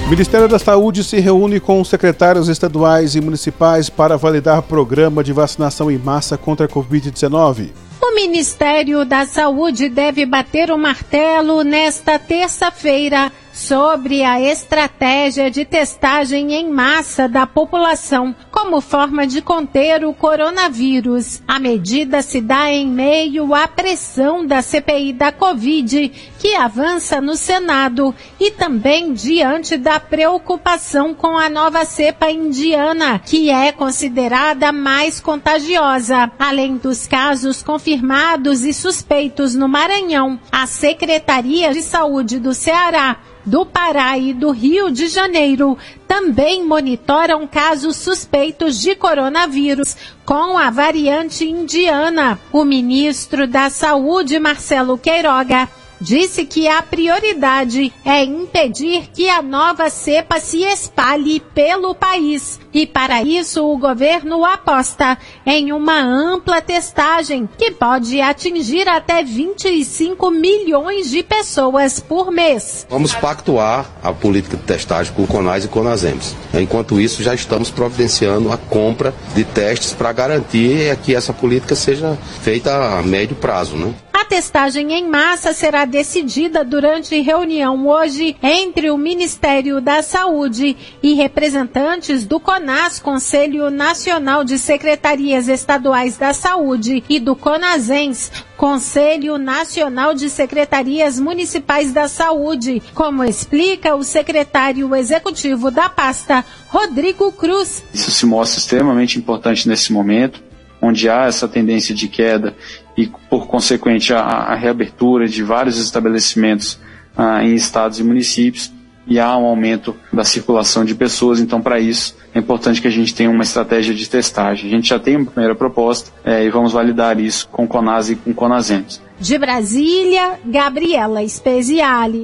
O 0.05 0.07
Ministério 0.07 0.47
da 0.47 0.59
Saúde 0.59 1.03
se 1.03 1.19
reúne 1.19 1.59
com 1.59 1.81
os 1.81 1.87
secretários 1.87 2.47
estaduais 2.47 3.15
e 3.15 3.21
municipais 3.21 3.89
para 3.89 4.15
validar 4.15 4.61
programa 4.61 5.23
de 5.23 5.33
vacinação 5.33 5.89
em 5.89 5.97
massa 5.97 6.37
contra 6.37 6.67
a 6.67 6.69
Covid-19. 6.69 7.71
O 7.99 8.13
Ministério 8.13 9.03
da 9.03 9.25
Saúde 9.25 9.89
deve 9.89 10.23
bater 10.27 10.69
o 10.69 10.77
martelo 10.77 11.63
nesta 11.63 12.19
terça-feira 12.19 13.31
sobre 13.55 14.21
a 14.21 14.39
estratégia 14.41 15.49
de 15.49 15.63
testagem 15.63 16.53
em 16.53 16.69
massa 16.69 17.25
da 17.25 17.47
população 17.47 18.35
como 18.51 18.81
forma 18.81 19.25
de 19.25 19.41
conter 19.41 20.03
o 20.03 20.13
coronavírus. 20.13 21.41
A 21.47 21.57
medida 21.57 22.21
se 22.21 22.41
dá 22.41 22.69
em 22.69 22.85
meio 22.85 23.55
à 23.55 23.65
pressão 23.65 24.45
da 24.45 24.61
CPI 24.61 25.13
da 25.13 25.31
Covid, 25.31 26.11
que 26.37 26.53
avança 26.53 27.21
no 27.21 27.37
Senado, 27.37 28.13
e 28.37 28.51
também 28.51 29.13
diante 29.13 29.77
da 29.77 30.01
preocupação 30.01 31.13
com 31.13 31.37
a 31.37 31.49
nova 31.49 31.85
cepa 31.85 32.29
indiana, 32.29 33.19
que 33.19 33.49
é 33.49 33.71
considerada 33.71 34.73
mais 34.73 35.21
contagiosa. 35.21 36.29
Além 36.37 36.75
dos 36.75 37.07
casos 37.07 37.63
confirmados 37.63 38.65
e 38.65 38.73
suspeitos 38.73 39.55
no 39.55 39.69
Maranhão, 39.69 40.37
a 40.51 40.67
Secretaria 40.67 41.73
de 41.73 41.81
Saúde 41.81 42.37
do 42.37 42.53
Ceará 42.53 43.17
do 43.45 43.65
Pará 43.65 44.17
e 44.17 44.33
do 44.33 44.51
Rio 44.51 44.91
de 44.91 45.07
Janeiro 45.07 45.77
também 46.07 46.65
monitoram 46.65 47.45
casos 47.45 47.97
suspeitos 47.97 48.81
de 48.81 48.95
coronavírus 48.95 49.95
com 50.25 50.57
a 50.57 50.69
variante 50.69 51.45
indiana. 51.47 52.39
O 52.51 52.63
ministro 52.63 53.47
da 53.47 53.69
Saúde, 53.69 54.39
Marcelo 54.39 54.97
Queiroga, 54.97 55.69
disse 56.05 56.45
que 56.45 56.67
a 56.67 56.83
prioridade 56.83 57.91
é 58.05 58.23
impedir 58.23 59.09
que 59.11 59.27
a 59.27 59.41
nova 59.41 59.89
cepa 59.89 60.39
se 60.39 60.63
espalhe 60.63 61.39
pelo 61.39 61.95
país. 61.95 62.59
E 62.71 62.85
para 62.85 63.23
isso, 63.23 63.65
o 63.65 63.75
governo 63.75 64.45
aposta 64.45 65.17
em 65.45 65.73
uma 65.73 65.99
ampla 65.99 66.61
testagem 66.61 67.49
que 67.57 67.71
pode 67.71 68.21
atingir 68.21 68.87
até 68.87 69.23
25 69.23 70.29
milhões 70.29 71.09
de 71.09 71.23
pessoas 71.23 71.99
por 71.99 72.31
mês. 72.31 72.85
Vamos 72.87 73.15
pactuar 73.15 73.89
a 74.03 74.13
política 74.13 74.57
de 74.57 74.63
testagem 74.63 75.11
com 75.11 75.23
o 75.23 75.27
CONAS 75.27 75.65
e 75.65 75.67
CONASEMS. 75.67 76.35
Enquanto 76.53 76.99
isso, 76.99 77.23
já 77.23 77.33
estamos 77.33 77.71
providenciando 77.71 78.51
a 78.51 78.57
compra 78.57 79.11
de 79.33 79.43
testes 79.43 79.91
para 79.91 80.13
garantir 80.13 80.95
que 80.97 81.15
essa 81.15 81.33
política 81.33 81.73
seja 81.73 82.15
feita 82.41 82.99
a 82.99 83.01
médio 83.01 83.35
prazo. 83.35 83.75
Né? 83.75 83.91
A 84.17 84.23
testagem 84.23 84.93
em 84.93 85.09
massa 85.09 85.51
será 85.51 85.83
decidida 85.83 86.63
durante 86.63 87.19
reunião 87.19 87.85
hoje 87.85 88.33
entre 88.41 88.89
o 88.89 88.97
Ministério 88.97 89.81
da 89.81 90.01
Saúde 90.01 90.77
e 91.03 91.13
representantes 91.15 92.25
do 92.25 92.39
CONAS, 92.39 92.97
Conselho 92.97 93.69
Nacional 93.69 94.45
de 94.45 94.57
Secretarias 94.57 95.49
Estaduais 95.49 96.15
da 96.15 96.33
Saúde, 96.33 97.03
e 97.09 97.19
do 97.19 97.35
CONASENS, 97.35 98.31
Conselho 98.55 99.37
Nacional 99.37 100.13
de 100.13 100.29
Secretarias 100.29 101.19
Municipais 101.19 101.91
da 101.91 102.07
Saúde, 102.07 102.81
como 102.93 103.21
explica 103.21 103.95
o 103.95 104.03
secretário 104.03 104.95
executivo 104.95 105.69
da 105.69 105.89
pasta, 105.89 106.45
Rodrigo 106.69 107.33
Cruz. 107.33 107.83
Isso 107.93 108.11
se 108.11 108.25
mostra 108.25 108.61
extremamente 108.61 109.19
importante 109.19 109.67
nesse 109.67 109.91
momento 109.91 110.41
onde 110.81 111.09
há 111.09 111.25
essa 111.25 111.47
tendência 111.47 111.93
de 111.93 112.07
queda 112.07 112.55
e, 112.97 113.07
por 113.29 113.47
consequente, 113.47 114.13
a, 114.13 114.19
a 114.19 114.55
reabertura 114.55 115.27
de 115.27 115.43
vários 115.43 115.77
estabelecimentos 115.79 116.79
ah, 117.17 117.43
em 117.43 117.53
estados 117.53 117.99
e 117.99 118.03
municípios 118.03 118.71
e 119.07 119.19
há 119.19 119.37
um 119.37 119.45
aumento 119.45 119.95
da 120.11 120.23
circulação 120.23 120.83
de 120.83 120.95
pessoas. 120.95 121.39
Então, 121.39 121.61
para 121.61 121.79
isso, 121.79 122.15
é 122.33 122.39
importante 122.39 122.81
que 122.81 122.87
a 122.87 122.91
gente 122.91 123.13
tenha 123.13 123.29
uma 123.29 123.43
estratégia 123.43 123.93
de 123.93 124.09
testagem. 124.09 124.67
A 124.67 124.71
gente 124.71 124.89
já 124.89 124.99
tem 124.99 125.15
uma 125.17 125.25
primeira 125.25 125.55
proposta 125.55 126.11
é, 126.23 126.43
e 126.43 126.49
vamos 126.49 126.73
validar 126.73 127.19
isso 127.19 127.47
com 127.49 127.67
Conas 127.67 128.09
e 128.09 128.15
com 128.15 128.33
Conasentes. 128.33 129.01
De 129.19 129.37
Brasília, 129.37 130.39
Gabriela 130.45 131.27
Speziale. 131.27 132.23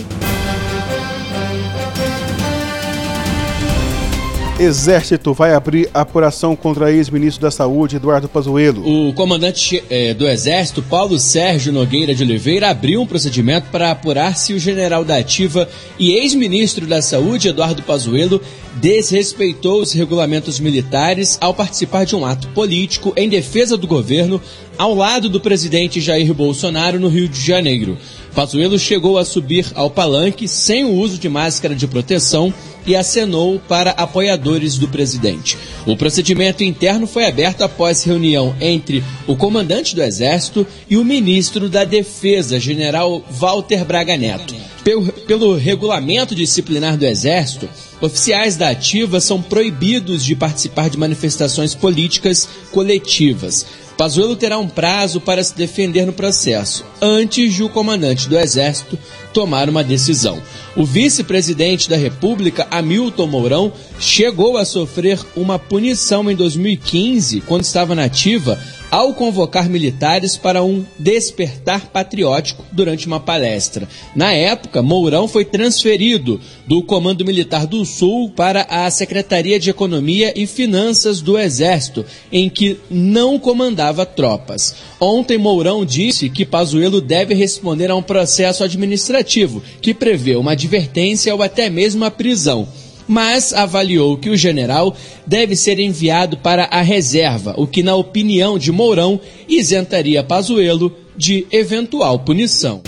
Exército 4.60 5.34
vai 5.34 5.53
abrir 5.53 5.89
apuração 5.93 6.55
contra 6.55 6.91
ex-ministro 6.91 7.41
da 7.41 7.50
Saúde, 7.50 7.96
Eduardo 7.96 8.29
Pazuello. 8.29 9.10
O 9.10 9.13
comandante 9.13 9.84
eh, 9.89 10.13
do 10.13 10.27
Exército, 10.27 10.84
Paulo 10.84 11.17
Sérgio 11.17 11.74
Nogueira 11.74 12.13
de 12.13 12.24
Oliveira, 12.24 12.70
abriu 12.70 13.01
um 13.01 13.08
procedimento 13.08 13.67
para 13.72 13.89
apurar 13.89 14.38
se 14.38 14.53
o 14.53 14.60
general 14.60 15.03
da 15.03 15.17
Ativa 15.17 15.67
e 15.98 16.12
ex-ministro 16.12 16.86
da 16.86 17.01
Saúde, 17.01 17.48
Eduardo 17.48 17.81
Pazuello, 17.81 18.39
desrespeitou 18.75 19.81
os 19.81 19.93
regulamentos 19.93 20.60
militares 20.60 21.38
ao 21.41 21.53
participar 21.53 22.05
de 22.05 22.15
um 22.15 22.25
ato 22.25 22.48
político 22.50 23.13
em 23.17 23.27
defesa 23.27 23.75
do 23.75 23.88
governo 23.88 24.39
ao 24.77 24.93
lado 24.93 25.27
do 25.27 25.39
presidente 25.39 26.00
Jair 26.00 26.34
Bolsonaro 26.34 27.00
no 27.00 27.08
Rio 27.08 27.27
de 27.27 27.39
Janeiro. 27.39 27.98
Pazuello 28.34 28.79
chegou 28.79 29.17
a 29.17 29.25
subir 29.25 29.65
ao 29.75 29.89
palanque 29.89 30.48
sem 30.48 30.86
o 30.86 30.93
uso 30.93 31.17
de 31.17 31.27
máscara 31.27 31.75
de 31.75 31.86
proteção 31.86 32.53
e 32.85 32.95
acenou 32.95 33.59
para 33.59 33.91
apoiadores 33.91 34.77
do 34.77 34.88
presidente. 34.88 35.57
O 35.85 35.95
procedimento 35.95 36.63
interno 36.63 37.07
foi 37.07 37.25
aberto 37.25 37.61
após 37.61 38.03
reunião 38.03 38.55
entre 38.59 39.03
o 39.27 39.35
comandante 39.35 39.95
do 39.95 40.03
Exército 40.03 40.65
e 40.89 40.97
o 40.97 41.05
ministro 41.05 41.69
da 41.69 41.83
Defesa, 41.83 42.59
general 42.59 43.23
Walter 43.29 43.85
Braga 43.85 44.17
Neto. 44.17 44.55
Pelo, 44.83 45.11
pelo 45.11 45.55
regulamento 45.55 46.33
disciplinar 46.33 46.97
do 46.97 47.05
Exército, 47.05 47.69
oficiais 48.01 48.55
da 48.55 48.69
ativa 48.69 49.21
são 49.21 49.41
proibidos 49.41 50.25
de 50.25 50.35
participar 50.35 50.89
de 50.89 50.97
manifestações 50.97 51.75
políticas 51.75 52.50
coletivas. 52.71 53.65
Pazuello 54.01 54.36
terá 54.36 54.58
um 54.58 54.67
prazo 54.67 55.22
para 55.22 55.43
se 55.43 55.55
defender 55.55 56.08
no 56.08 56.12
processo, 56.12 56.84
antes 57.00 57.53
de 57.53 57.62
o 57.62 57.70
comandante 57.70 58.27
do 58.27 58.36
Exército 58.36 58.98
tomar 59.31 59.70
uma 59.70 59.84
decisão. 59.84 60.41
O 60.75 60.84
vice-presidente 60.84 61.88
da 61.88 61.96
República, 61.98 62.67
Hamilton 62.72 63.27
Mourão, 63.27 63.72
chegou 64.00 64.58
a 64.58 64.65
sofrer 64.65 65.20
uma 65.36 65.60
punição 65.60 66.31
em 66.31 66.36
2015, 66.36 67.41
quando 67.41 67.62
estava 67.62 67.93
na 67.93 68.05
ativa, 68.05 68.60
ao 68.91 69.13
convocar 69.13 69.69
militares 69.69 70.36
para 70.36 70.62
um 70.62 70.86
despertar 71.00 71.88
patriótico 71.88 72.65
durante 72.74 73.07
uma 73.07 73.21
palestra. 73.21 73.88
Na 74.13 74.33
época, 74.33 74.81
Mourão 74.81 75.29
foi 75.29 75.45
transferido 75.45 76.41
do 76.67 76.83
Comando 76.83 77.24
Militar 77.24 77.65
do 77.65 77.86
Sul 77.86 78.29
para 78.31 78.63
a 78.69 78.91
Secretaria 78.91 79.57
de 79.57 79.69
Economia 79.69 80.33
e 80.36 80.45
Finanças 80.45 81.21
do 81.21 81.38
Exército, 81.38 82.05
em 82.29 82.50
que 82.50 82.77
não 82.89 83.39
comandava 83.39 84.05
tropas. 84.05 84.75
Ontem, 85.00 85.38
Mourão 85.38 85.86
disse 85.86 86.29
que 86.29 86.45
Pazuello 86.45 87.00
deve 87.00 87.33
responder 87.33 87.89
a 87.89 87.95
um 87.95 88.03
processo 88.03 88.62
administrativo 88.62 89.63
que 89.81 89.93
prevê 89.93 90.36
uma 90.36 90.51
advertência 90.51 91.33
ou 91.33 91.41
até 91.41 91.69
mesmo 91.69 92.03
a 92.03 92.12
prisão 92.12 92.67
mas 93.12 93.51
avaliou 93.51 94.15
que 94.15 94.30
o 94.30 94.38
general 94.38 94.96
deve 95.27 95.53
ser 95.53 95.82
enviado 95.82 96.38
para 96.38 96.63
a 96.72 96.82
reserva, 96.82 97.53
o 97.58 97.68
que, 97.68 97.84
na 97.84 97.94
opinião 97.94 98.58
de 98.58 98.72
Mourão, 98.72 99.20
isentaria 99.50 100.24
Pazuello 100.24 100.96
de 101.18 101.46
eventual 101.51 102.20
punição. 102.20 102.82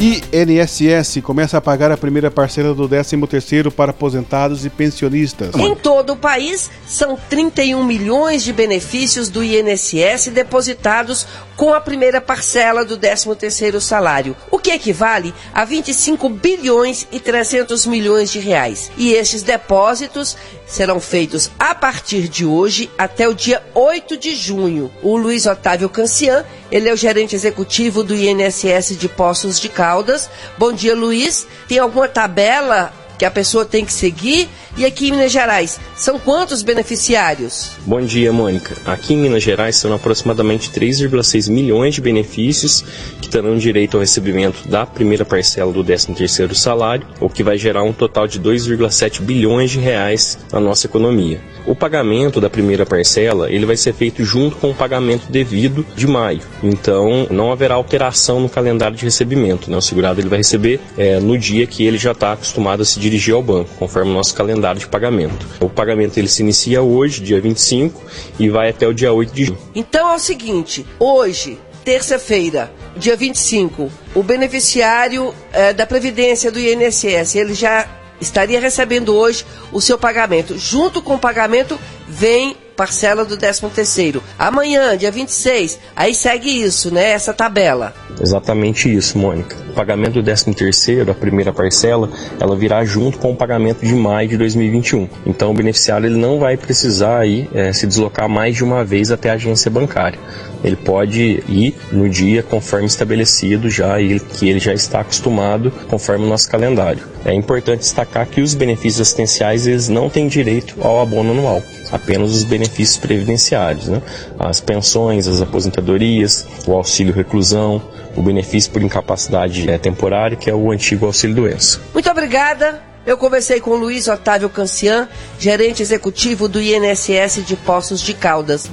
INSS 0.00 1.20
começa 1.22 1.58
a 1.58 1.60
pagar 1.60 1.90
a 1.90 1.96
primeira 1.96 2.30
parcela 2.30 2.72
do 2.72 2.88
13º 2.88 3.72
para 3.72 3.90
aposentados 3.90 4.64
e 4.64 4.70
pensionistas. 4.70 5.52
Em 5.56 5.74
todo 5.74 6.12
o 6.12 6.16
país, 6.16 6.70
são 6.86 7.18
31 7.28 7.82
milhões 7.82 8.44
de 8.44 8.52
benefícios 8.52 9.28
do 9.28 9.42
INSS 9.42 10.28
depositados 10.32 11.26
com 11.56 11.74
a 11.74 11.80
primeira 11.80 12.20
parcela 12.20 12.84
do 12.84 12.96
13º 12.96 13.80
salário, 13.80 14.36
o 14.52 14.58
que 14.60 14.70
equivale 14.70 15.34
a 15.52 15.64
25 15.64 16.28
bilhões 16.28 17.08
e 17.10 17.18
300 17.18 17.84
milhões 17.84 18.30
de 18.30 18.38
reais. 18.38 18.92
E 18.96 19.10
estes 19.12 19.42
depósitos 19.42 20.36
serão 20.64 21.00
feitos 21.00 21.50
a 21.58 21.74
partir 21.74 22.28
de 22.28 22.44
hoje 22.46 22.88
até 22.96 23.28
o 23.28 23.34
dia 23.34 23.60
8 23.74 24.16
de 24.16 24.36
junho. 24.36 24.92
O 25.02 25.16
Luiz 25.16 25.46
Otávio 25.46 25.88
Cancian, 25.88 26.44
ele 26.70 26.88
é 26.88 26.92
o 26.92 26.96
gerente 26.96 27.34
executivo 27.34 28.02
do 28.02 28.14
INSS 28.14 28.96
de 28.98 29.08
Poços 29.08 29.58
de 29.58 29.68
Caldas. 29.68 30.28
Bom 30.56 30.72
dia, 30.72 30.94
Luiz. 30.94 31.46
Tem 31.66 31.78
alguma 31.78 32.08
tabela 32.08 32.92
que 33.18 33.24
a 33.24 33.30
pessoa 33.30 33.64
tem 33.64 33.84
que 33.84 33.92
seguir? 33.92 34.48
E 34.76 34.84
aqui 34.84 35.08
em 35.08 35.10
Minas 35.10 35.32
Gerais, 35.32 35.80
são 35.96 36.20
quantos 36.20 36.62
beneficiários? 36.62 37.72
Bom 37.84 38.00
dia, 38.00 38.32
Mônica. 38.32 38.76
Aqui 38.86 39.14
em 39.14 39.18
Minas 39.18 39.42
Gerais 39.42 39.74
são 39.74 39.92
aproximadamente 39.92 40.70
3,6 40.70 41.50
milhões 41.50 41.96
de 41.96 42.00
benefícios 42.00 42.84
que 43.20 43.28
terão 43.28 43.58
direito 43.58 43.96
ao 43.96 44.00
recebimento 44.00 44.68
da 44.68 44.86
primeira 44.86 45.24
parcela 45.24 45.72
do 45.72 45.82
13º 45.82 46.54
salário, 46.54 47.04
o 47.18 47.28
que 47.28 47.42
vai 47.42 47.58
gerar 47.58 47.82
um 47.82 47.92
total 47.92 48.28
de 48.28 48.40
2,7 48.40 49.20
bilhões 49.20 49.72
de 49.72 49.80
reais 49.80 50.38
na 50.52 50.60
nossa 50.60 50.86
economia. 50.86 51.40
O 51.66 51.74
pagamento 51.74 52.40
da 52.40 52.48
primeira 52.48 52.86
parcela 52.86 53.50
ele 53.50 53.66
vai 53.66 53.76
ser 53.76 53.92
feito 53.92 54.24
junto 54.24 54.56
com 54.56 54.70
o 54.70 54.74
pagamento 54.74 55.30
devido 55.30 55.84
de 55.96 56.06
maio. 56.06 56.40
Então 56.62 57.26
não 57.30 57.50
haverá 57.50 57.74
alteração 57.74 58.40
no 58.40 58.48
calendário 58.48 58.96
de 58.96 59.04
recebimento. 59.04 59.70
Né? 59.70 59.76
O 59.76 59.82
segurado 59.82 60.20
ele 60.20 60.28
vai 60.28 60.38
receber 60.38 60.80
é, 60.96 61.18
no 61.18 61.36
dia 61.36 61.66
que 61.66 61.84
ele 61.84 61.98
já 61.98 62.12
está 62.12 62.32
acostumado 62.32 62.82
a 62.82 62.84
se 62.84 62.98
dirigir 62.98 63.07
ao 63.32 63.42
banco, 63.42 63.70
conforme 63.78 64.10
o 64.10 64.14
nosso 64.14 64.34
calendário 64.34 64.80
de 64.80 64.86
pagamento. 64.86 65.46
O 65.60 65.68
pagamento 65.68 66.18
ele 66.18 66.28
se 66.28 66.42
inicia 66.42 66.82
hoje, 66.82 67.22
dia 67.22 67.40
25, 67.40 68.00
e 68.38 68.48
vai 68.48 68.70
até 68.70 68.86
o 68.86 68.94
dia 68.94 69.12
8 69.12 69.32
de 69.32 69.44
junho. 69.44 69.58
Então 69.74 70.10
é 70.10 70.14
o 70.14 70.18
seguinte, 70.18 70.86
hoje 70.98 71.58
terça-feira, 71.84 72.70
dia 72.96 73.16
25, 73.16 73.90
o 74.14 74.22
beneficiário 74.22 75.34
é, 75.52 75.72
da 75.72 75.86
Previdência 75.86 76.50
do 76.50 76.60
INSS, 76.60 77.34
ele 77.34 77.54
já 77.54 77.88
estaria 78.20 78.60
recebendo 78.60 79.14
hoje 79.14 79.44
o 79.72 79.80
seu 79.80 79.96
pagamento. 79.96 80.58
Junto 80.58 81.00
com 81.00 81.14
o 81.14 81.18
pagamento 81.18 81.78
vem 82.06 82.56
parcela 82.78 83.24
do 83.24 83.36
13 83.36 83.62
terceiro. 83.74 84.22
Amanhã, 84.38 84.96
dia 84.96 85.10
26, 85.10 85.80
aí 85.96 86.14
segue 86.14 86.62
isso, 86.62 86.94
né? 86.94 87.10
Essa 87.10 87.34
tabela. 87.34 87.92
Exatamente 88.20 88.94
isso, 88.94 89.18
Mônica. 89.18 89.56
O 89.70 89.72
pagamento 89.72 90.12
do 90.12 90.22
13 90.22 90.54
terceiro, 90.54 91.10
a 91.10 91.14
primeira 91.14 91.52
parcela, 91.52 92.08
ela 92.38 92.54
virá 92.54 92.84
junto 92.84 93.18
com 93.18 93.32
o 93.32 93.36
pagamento 93.36 93.84
de 93.84 93.92
maio 93.94 94.28
de 94.28 94.36
2021. 94.36 95.08
Então 95.26 95.50
o 95.50 95.54
beneficiário 95.54 96.06
ele 96.06 96.16
não 96.16 96.38
vai 96.38 96.56
precisar 96.56 97.18
aí, 97.18 97.48
é, 97.52 97.72
se 97.72 97.84
deslocar 97.84 98.28
mais 98.28 98.54
de 98.54 98.62
uma 98.62 98.84
vez 98.84 99.10
até 99.10 99.30
a 99.30 99.34
agência 99.34 99.68
bancária. 99.68 100.18
Ele 100.62 100.76
pode 100.76 101.42
ir 101.48 101.74
no 101.90 102.08
dia 102.08 102.44
conforme 102.44 102.86
estabelecido 102.86 103.68
já 103.68 104.00
ele, 104.00 104.20
que 104.20 104.48
ele 104.48 104.60
já 104.60 104.72
está 104.72 105.00
acostumado 105.00 105.72
conforme 105.88 106.24
o 106.24 106.28
nosso 106.28 106.48
calendário. 106.48 107.02
É 107.24 107.34
importante 107.34 107.80
destacar 107.80 108.26
que 108.26 108.40
os 108.40 108.54
benefícios 108.54 109.00
assistenciais 109.00 109.66
eles 109.66 109.88
não 109.88 110.08
têm 110.08 110.28
direito 110.28 110.76
ao 110.80 111.00
abono 111.00 111.32
anual 111.32 111.62
apenas 111.92 112.32
os 112.32 112.44
benefícios 112.44 112.98
previdenciários, 112.98 113.88
né? 113.88 114.02
as 114.38 114.60
pensões, 114.60 115.26
as 115.26 115.40
aposentadorias, 115.40 116.46
o 116.66 116.72
auxílio 116.72 117.14
reclusão, 117.14 117.82
o 118.16 118.22
benefício 118.22 118.70
por 118.70 118.82
incapacidade 118.82 119.68
é, 119.68 119.78
temporária, 119.78 120.36
que 120.36 120.50
é 120.50 120.54
o 120.54 120.70
antigo 120.70 121.06
auxílio 121.06 121.36
doença. 121.36 121.80
Muito 121.92 122.10
obrigada. 122.10 122.82
Eu 123.06 123.16
conversei 123.16 123.58
com 123.58 123.74
Luiz 123.74 124.06
Otávio 124.06 124.50
Cancian, 124.50 125.08
gerente 125.38 125.82
executivo 125.82 126.46
do 126.46 126.60
INSS 126.60 127.46
de 127.46 127.56
Poços 127.56 128.02
de 128.02 128.12
Caldas. 128.12 128.68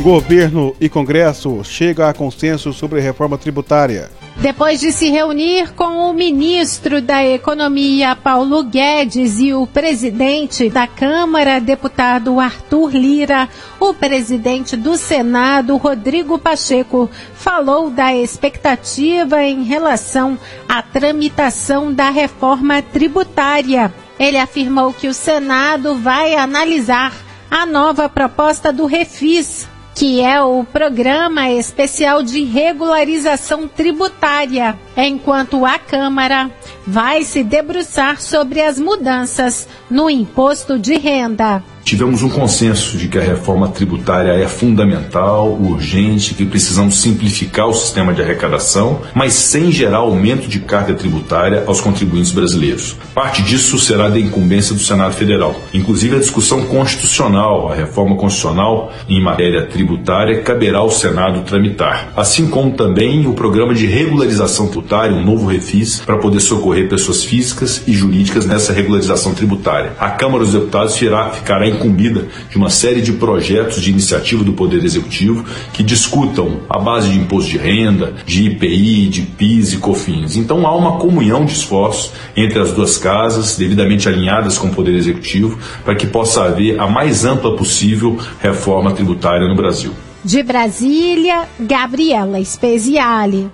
Governo 0.00 0.76
e 0.78 0.88
Congresso 0.88 1.62
chegam 1.64 2.06
a 2.06 2.12
consenso 2.12 2.72
sobre 2.72 3.00
reforma 3.00 3.38
tributária. 3.38 4.10
Depois 4.36 4.80
de 4.80 4.90
se 4.90 5.08
reunir 5.10 5.72
com 5.74 6.10
o 6.10 6.12
ministro 6.12 7.00
da 7.00 7.24
Economia, 7.24 8.16
Paulo 8.16 8.64
Guedes, 8.64 9.38
e 9.38 9.54
o 9.54 9.64
presidente 9.66 10.68
da 10.68 10.88
Câmara, 10.88 11.60
deputado 11.60 12.40
Arthur 12.40 12.90
Lira, 12.90 13.48
o 13.78 13.94
presidente 13.94 14.76
do 14.76 14.96
Senado, 14.96 15.76
Rodrigo 15.76 16.36
Pacheco, 16.36 17.08
falou 17.34 17.88
da 17.90 18.14
expectativa 18.14 19.42
em 19.42 19.62
relação 19.62 20.36
à 20.68 20.82
tramitação 20.82 21.92
da 21.92 22.10
reforma 22.10 22.82
tributária. 22.82 23.94
Ele 24.18 24.36
afirmou 24.36 24.92
que 24.92 25.06
o 25.06 25.14
Senado 25.14 25.94
vai 25.94 26.34
analisar 26.34 27.14
a 27.50 27.64
nova 27.64 28.08
proposta 28.08 28.72
do 28.72 28.84
Refis, 28.84 29.68
que 30.04 30.20
é 30.20 30.38
o 30.42 30.64
Programa 30.64 31.48
Especial 31.48 32.22
de 32.22 32.44
Regularização 32.44 33.66
Tributária, 33.66 34.78
enquanto 34.94 35.64
a 35.64 35.78
Câmara 35.78 36.50
vai 36.86 37.24
se 37.24 37.42
debruçar 37.42 38.20
sobre 38.20 38.60
as 38.60 38.78
mudanças 38.78 39.66
no 39.88 40.10
imposto 40.10 40.78
de 40.78 40.98
renda. 40.98 41.64
Tivemos 41.84 42.22
um 42.22 42.30
consenso 42.30 42.96
de 42.96 43.08
que 43.08 43.18
a 43.18 43.22
reforma 43.22 43.68
tributária 43.68 44.32
é 44.32 44.48
fundamental, 44.48 45.52
urgente, 45.52 46.32
que 46.32 46.46
precisamos 46.46 46.98
simplificar 47.02 47.68
o 47.68 47.74
sistema 47.74 48.14
de 48.14 48.22
arrecadação, 48.22 49.02
mas 49.14 49.34
sem 49.34 49.70
gerar 49.70 49.98
aumento 49.98 50.48
de 50.48 50.60
carga 50.60 50.94
tributária 50.94 51.62
aos 51.66 51.82
contribuintes 51.82 52.32
brasileiros. 52.32 52.96
Parte 53.14 53.42
disso 53.42 53.78
será 53.78 54.08
da 54.08 54.18
incumbência 54.18 54.74
do 54.74 54.80
Senado 54.80 55.12
Federal. 55.12 55.54
Inclusive, 55.74 56.16
a 56.16 56.20
discussão 56.20 56.62
constitucional, 56.62 57.70
a 57.70 57.74
reforma 57.74 58.16
constitucional 58.16 58.90
em 59.06 59.22
matéria 59.22 59.66
tributária, 59.66 60.42
caberá 60.42 60.78
ao 60.78 60.90
Senado 60.90 61.42
tramitar. 61.42 62.12
Assim 62.16 62.46
como 62.48 62.72
também 62.72 63.26
o 63.26 63.34
programa 63.34 63.74
de 63.74 63.84
regularização 63.84 64.68
tributária, 64.68 65.14
um 65.14 65.24
novo 65.24 65.46
refis, 65.46 66.00
para 66.00 66.16
poder 66.16 66.40
socorrer 66.40 66.88
pessoas 66.88 67.22
físicas 67.22 67.82
e 67.86 67.92
jurídicas 67.92 68.46
nessa 68.46 68.72
regularização 68.72 69.34
tributária. 69.34 69.92
A 70.00 70.08
Câmara 70.08 70.44
dos 70.44 70.54
Deputados 70.54 70.96
ficará 70.96 71.73
incumbida 71.74 72.26
de 72.50 72.56
uma 72.56 72.70
série 72.70 73.00
de 73.00 73.12
projetos 73.12 73.82
de 73.82 73.90
iniciativa 73.90 74.42
do 74.42 74.52
Poder 74.52 74.84
Executivo 74.84 75.44
que 75.72 75.82
discutam 75.82 76.60
a 76.68 76.78
base 76.78 77.10
de 77.10 77.18
imposto 77.18 77.50
de 77.50 77.58
renda, 77.58 78.14
de 78.24 78.44
IPI, 78.44 79.08
de 79.08 79.22
PIS 79.22 79.72
e 79.74 79.78
COFINS. 79.78 80.36
Então 80.36 80.66
há 80.66 80.74
uma 80.74 80.98
comunhão 80.98 81.44
de 81.44 81.52
esforços 81.52 82.12
entre 82.36 82.58
as 82.58 82.72
duas 82.72 82.96
casas, 82.96 83.56
devidamente 83.56 84.08
alinhadas 84.08 84.58
com 84.58 84.68
o 84.68 84.74
Poder 84.74 84.94
Executivo, 84.94 85.58
para 85.84 85.94
que 85.94 86.06
possa 86.06 86.44
haver 86.44 86.80
a 86.80 86.86
mais 86.86 87.24
ampla 87.24 87.56
possível 87.56 88.18
reforma 88.40 88.92
tributária 88.92 89.48
no 89.48 89.56
Brasil. 89.56 89.92
De 90.24 90.42
Brasília, 90.42 91.46
Gabriela 91.60 92.42
Speziale. 92.42 93.50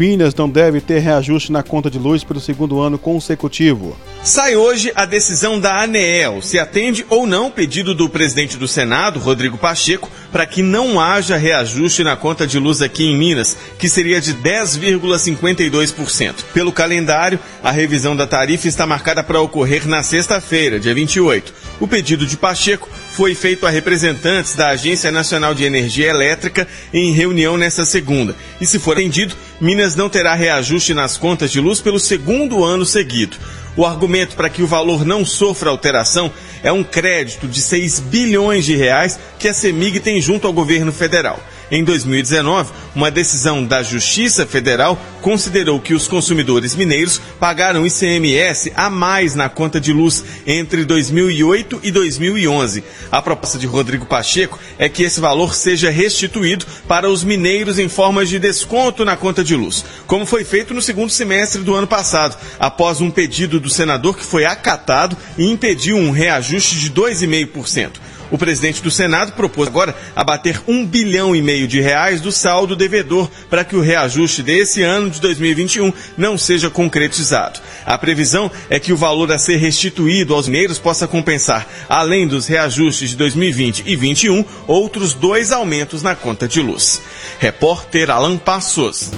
Minas 0.00 0.34
não 0.34 0.48
deve 0.48 0.80
ter 0.80 0.98
reajuste 1.00 1.52
na 1.52 1.62
conta 1.62 1.90
de 1.90 1.98
luz 1.98 2.24
pelo 2.24 2.40
segundo 2.40 2.80
ano 2.80 2.98
consecutivo. 2.98 3.94
Sai 4.24 4.56
hoje 4.56 4.90
a 4.96 5.04
decisão 5.04 5.60
da 5.60 5.82
ANEEL, 5.82 6.40
se 6.40 6.58
atende 6.58 7.04
ou 7.10 7.26
não 7.26 7.48
o 7.48 7.50
pedido 7.50 7.94
do 7.94 8.08
presidente 8.08 8.56
do 8.56 8.66
Senado, 8.66 9.20
Rodrigo 9.20 9.58
Pacheco, 9.58 10.10
para 10.32 10.46
que 10.46 10.62
não 10.62 11.00
haja 11.00 11.36
reajuste 11.36 12.04
na 12.04 12.16
conta 12.16 12.46
de 12.46 12.58
luz 12.58 12.82
aqui 12.82 13.04
em 13.04 13.16
Minas, 13.16 13.56
que 13.78 13.88
seria 13.88 14.20
de 14.20 14.34
10,52%. 14.34 16.34
Pelo 16.52 16.72
calendário, 16.72 17.38
a 17.62 17.70
revisão 17.70 18.16
da 18.16 18.26
tarifa 18.26 18.68
está 18.68 18.86
marcada 18.86 19.22
para 19.22 19.40
ocorrer 19.40 19.86
na 19.86 20.02
sexta-feira, 20.02 20.78
dia 20.78 20.94
28. 20.94 21.52
O 21.80 21.88
pedido 21.88 22.26
de 22.26 22.36
Pacheco 22.36 22.88
foi 23.12 23.34
feito 23.34 23.66
a 23.66 23.70
representantes 23.70 24.54
da 24.54 24.68
Agência 24.68 25.10
Nacional 25.10 25.54
de 25.54 25.64
Energia 25.64 26.08
Elétrica 26.08 26.66
em 26.92 27.12
reunião 27.12 27.56
nesta 27.56 27.84
segunda. 27.84 28.36
E 28.60 28.66
se 28.66 28.78
for 28.78 28.92
atendido, 28.92 29.34
Minas 29.60 29.94
não 29.94 30.08
terá 30.08 30.34
reajuste 30.34 30.94
nas 30.94 31.16
contas 31.16 31.50
de 31.50 31.60
luz 31.60 31.80
pelo 31.80 31.98
segundo 31.98 32.64
ano 32.64 32.84
seguido. 32.84 33.36
O 33.80 33.86
argumento 33.86 34.36
para 34.36 34.50
que 34.50 34.62
o 34.62 34.66
valor 34.66 35.06
não 35.06 35.24
sofra 35.24 35.70
alteração 35.70 36.30
é 36.62 36.70
um 36.70 36.84
crédito 36.84 37.48
de 37.48 37.62
6 37.62 37.98
bilhões 38.00 38.66
de 38.66 38.76
reais 38.76 39.18
que 39.38 39.48
a 39.48 39.54
CEMIG 39.54 40.00
tem 40.00 40.20
junto 40.20 40.46
ao 40.46 40.52
governo 40.52 40.92
federal. 40.92 41.40
Em 41.70 41.84
2019, 41.84 42.72
uma 42.96 43.12
decisão 43.12 43.64
da 43.64 43.80
Justiça 43.80 44.44
Federal 44.44 44.98
considerou 45.22 45.78
que 45.78 45.94
os 45.94 46.08
consumidores 46.08 46.74
mineiros 46.74 47.20
pagaram 47.38 47.86
ICMS 47.86 48.72
a 48.74 48.90
mais 48.90 49.36
na 49.36 49.48
conta 49.48 49.80
de 49.80 49.92
luz 49.92 50.24
entre 50.44 50.84
2008 50.84 51.78
e 51.84 51.92
2011. 51.92 52.82
A 53.12 53.22
proposta 53.22 53.56
de 53.56 53.68
Rodrigo 53.68 54.04
Pacheco 54.04 54.58
é 54.78 54.88
que 54.88 55.04
esse 55.04 55.20
valor 55.20 55.54
seja 55.54 55.90
restituído 55.90 56.66
para 56.88 57.08
os 57.08 57.22
mineiros 57.22 57.78
em 57.78 57.88
forma 57.88 58.26
de 58.26 58.40
desconto 58.40 59.04
na 59.04 59.16
conta 59.16 59.44
de 59.44 59.54
luz, 59.54 59.84
como 60.08 60.26
foi 60.26 60.42
feito 60.42 60.74
no 60.74 60.82
segundo 60.82 61.10
semestre 61.10 61.62
do 61.62 61.76
ano 61.76 61.86
passado, 61.86 62.36
após 62.58 63.00
um 63.00 63.12
pedido 63.12 63.60
do 63.60 63.70
senador 63.70 64.16
que 64.16 64.24
foi 64.24 64.44
acatado 64.44 65.16
e 65.38 65.48
impediu 65.48 65.96
um 65.96 66.10
reajuste 66.10 66.80
de 66.80 66.90
2,5%. 66.90 68.09
O 68.30 68.38
presidente 68.38 68.82
do 68.82 68.90
Senado 68.90 69.32
propôs 69.32 69.68
agora 69.68 69.94
abater 70.14 70.60
um 70.66 70.84
bilhão 70.84 71.34
e 71.34 71.40
meio 71.40 71.66
de 71.66 71.80
reais 71.80 72.20
do 72.20 72.32
saldo 72.32 72.76
devedor 72.76 73.30
para 73.48 73.64
que 73.64 73.76
o 73.76 73.80
reajuste 73.80 74.42
desse 74.42 74.82
ano 74.82 75.10
de 75.10 75.20
2021 75.20 75.92
não 76.16 76.36
seja 76.36 76.68
concretizado. 76.68 77.60
A 77.86 77.96
previsão 77.96 78.50
é 78.68 78.78
que 78.78 78.92
o 78.92 78.96
valor 78.96 79.30
a 79.32 79.38
ser 79.38 79.56
restituído 79.56 80.34
aos 80.34 80.48
mineiros 80.48 80.78
possa 80.78 81.06
compensar, 81.06 81.66
além 81.88 82.26
dos 82.26 82.46
reajustes 82.46 83.10
de 83.10 83.16
2020 83.16 83.80
e 83.86 84.00
2021, 84.00 84.44
outros 84.66 85.14
dois 85.14 85.52
aumentos 85.52 86.02
na 86.02 86.14
conta 86.14 86.48
de 86.48 86.60
luz. 86.60 87.00
Repórter 87.38 88.10
Alan 88.10 88.36
Passos. 88.36 89.10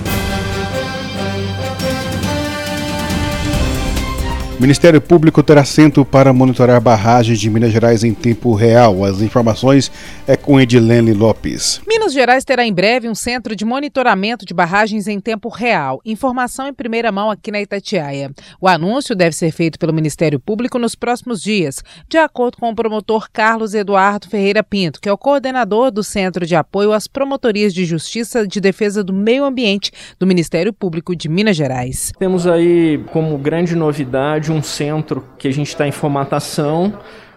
Ministério 4.63 5.01
Público 5.01 5.43
terá 5.43 5.65
centro 5.65 6.05
para 6.05 6.33
monitorar 6.33 6.81
barragens 6.81 7.41
de 7.41 7.51
Minas 7.51 7.73
Gerais 7.73 8.05
em 8.05 8.15
tempo 8.15 8.55
real. 8.55 9.05
As 9.05 9.21
informações 9.21 9.91
é 10.25 10.37
com 10.37 10.61
Edilene 10.61 11.13
Lopes. 11.13 11.81
Minas 11.85 12.13
Gerais 12.13 12.45
terá 12.45 12.65
em 12.65 12.73
breve 12.73 13.09
um 13.09 13.15
centro 13.15 13.57
de 13.57 13.65
monitoramento 13.65 14.47
de 14.47 14.55
barragens 14.55 15.09
em 15.09 15.19
tempo 15.19 15.49
real. 15.49 16.01
Informação 16.05 16.69
em 16.69 16.73
primeira 16.73 17.11
mão 17.11 17.29
aqui 17.29 17.51
na 17.51 17.61
Itatiaia. 17.61 18.31
O 18.61 18.69
anúncio 18.69 19.17
deve 19.17 19.35
ser 19.35 19.51
feito 19.51 19.81
pelo 19.81 19.93
Ministério 19.93 20.39
Público 20.39 20.79
nos 20.79 20.95
próximos 20.95 21.43
dias, 21.43 21.83
de 22.09 22.17
acordo 22.17 22.57
com 22.59 22.71
o 22.71 22.75
promotor 22.75 23.27
Carlos 23.33 23.75
Eduardo 23.75 24.29
Ferreira 24.29 24.63
Pinto, 24.63 25.01
que 25.01 25.09
é 25.09 25.13
o 25.13 25.19
coordenador 25.19 25.91
do 25.91 26.05
Centro 26.05 26.47
de 26.47 26.55
Apoio 26.55 26.93
às 26.93 27.09
Promotorias 27.09 27.75
de 27.75 27.85
Justiça 27.85 28.47
de 28.47 28.61
Defesa 28.61 29.03
do 29.03 29.13
Meio 29.13 29.45
Ambiente 29.45 29.91
do 30.21 30.27
Ministério 30.27 30.73
Público 30.73 31.17
de 31.17 31.29
Minas 31.29 31.57
Gerais. 31.57 32.13
Temos 32.17 32.47
aí 32.47 33.03
como 33.11 33.37
grande 33.37 33.75
novidade 33.75 34.52
um 34.53 34.63
centro 34.63 35.25
que 35.39 35.49
a 35.49 35.53
gente 35.53 35.69
está 35.69 35.87
em 35.87 35.93
formatação, 35.93 36.93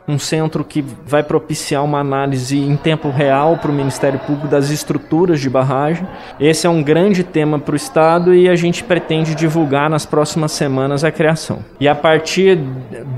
um 0.07 0.19
centro 0.19 0.63
que 0.63 0.83
vai 1.05 1.23
propiciar 1.23 1.83
uma 1.83 1.99
análise 1.99 2.57
em 2.57 2.75
tempo 2.75 3.09
real 3.09 3.57
para 3.57 3.71
o 3.71 3.73
Ministério 3.73 4.19
Público 4.19 4.47
das 4.47 4.69
estruturas 4.69 5.39
de 5.39 5.49
barragem. 5.49 6.07
Esse 6.39 6.67
é 6.67 6.69
um 6.69 6.83
grande 6.83 7.23
tema 7.23 7.57
para 7.57 7.73
o 7.73 7.75
Estado 7.75 8.33
e 8.33 8.47
a 8.47 8.55
gente 8.55 8.83
pretende 8.83 9.33
divulgar 9.33 9.89
nas 9.89 10.05
próximas 10.05 10.51
semanas 10.51 11.03
a 11.03 11.11
criação. 11.11 11.59
E 11.79 11.87
a 11.87 11.95
partir 11.95 12.55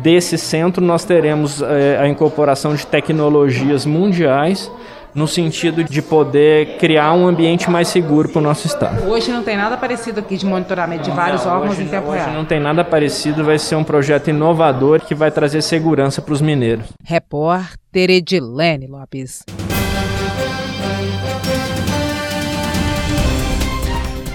desse 0.02 0.38
centro 0.38 0.84
nós 0.84 1.04
teremos 1.04 1.62
é, 1.62 1.98
a 2.00 2.08
incorporação 2.08 2.74
de 2.74 2.88
tecnologias 2.88 3.86
mundiais 3.86 4.72
no 5.17 5.27
sentido 5.27 5.84
de 5.84 5.99
poder 5.99 6.77
criar 6.77 7.12
um 7.13 7.27
ambiente 7.27 7.69
mais 7.71 7.88
seguro 7.88 8.30
para 8.30 8.38
o 8.38 8.41
nosso 8.41 8.67
estado. 8.67 9.10
Hoje 9.10 9.32
não 9.32 9.41
tem 9.41 9.58
nada 9.58 9.75
parecido 9.75 10.19
aqui 10.19 10.38
de 10.38 10.45
monitoramento 10.45 11.03
de 11.03 11.12
vários 11.12 11.43
não, 11.43 11.53
órgãos 11.53 11.71
hoje, 11.71 11.84
em 11.84 11.88
tempo 11.88 12.10
hoje 12.10 12.23
real. 12.23 12.34
não 12.34 12.45
tem 12.45 12.60
nada 12.60 12.86
parecido, 12.86 13.43
vai 13.43 13.58
ser 13.58 13.75
um 13.75 13.84
projeto 13.84 14.30
inovador 14.30 15.01
que 15.01 15.15
vai 15.15 15.32
trazer 15.32 15.63
segurança 15.63 16.21
para 16.21 16.34
os 16.34 16.39
mineiros. 16.39 16.86
Repórter 17.03 18.12
Edilene 18.12 18.86
Lopes. 18.86 19.43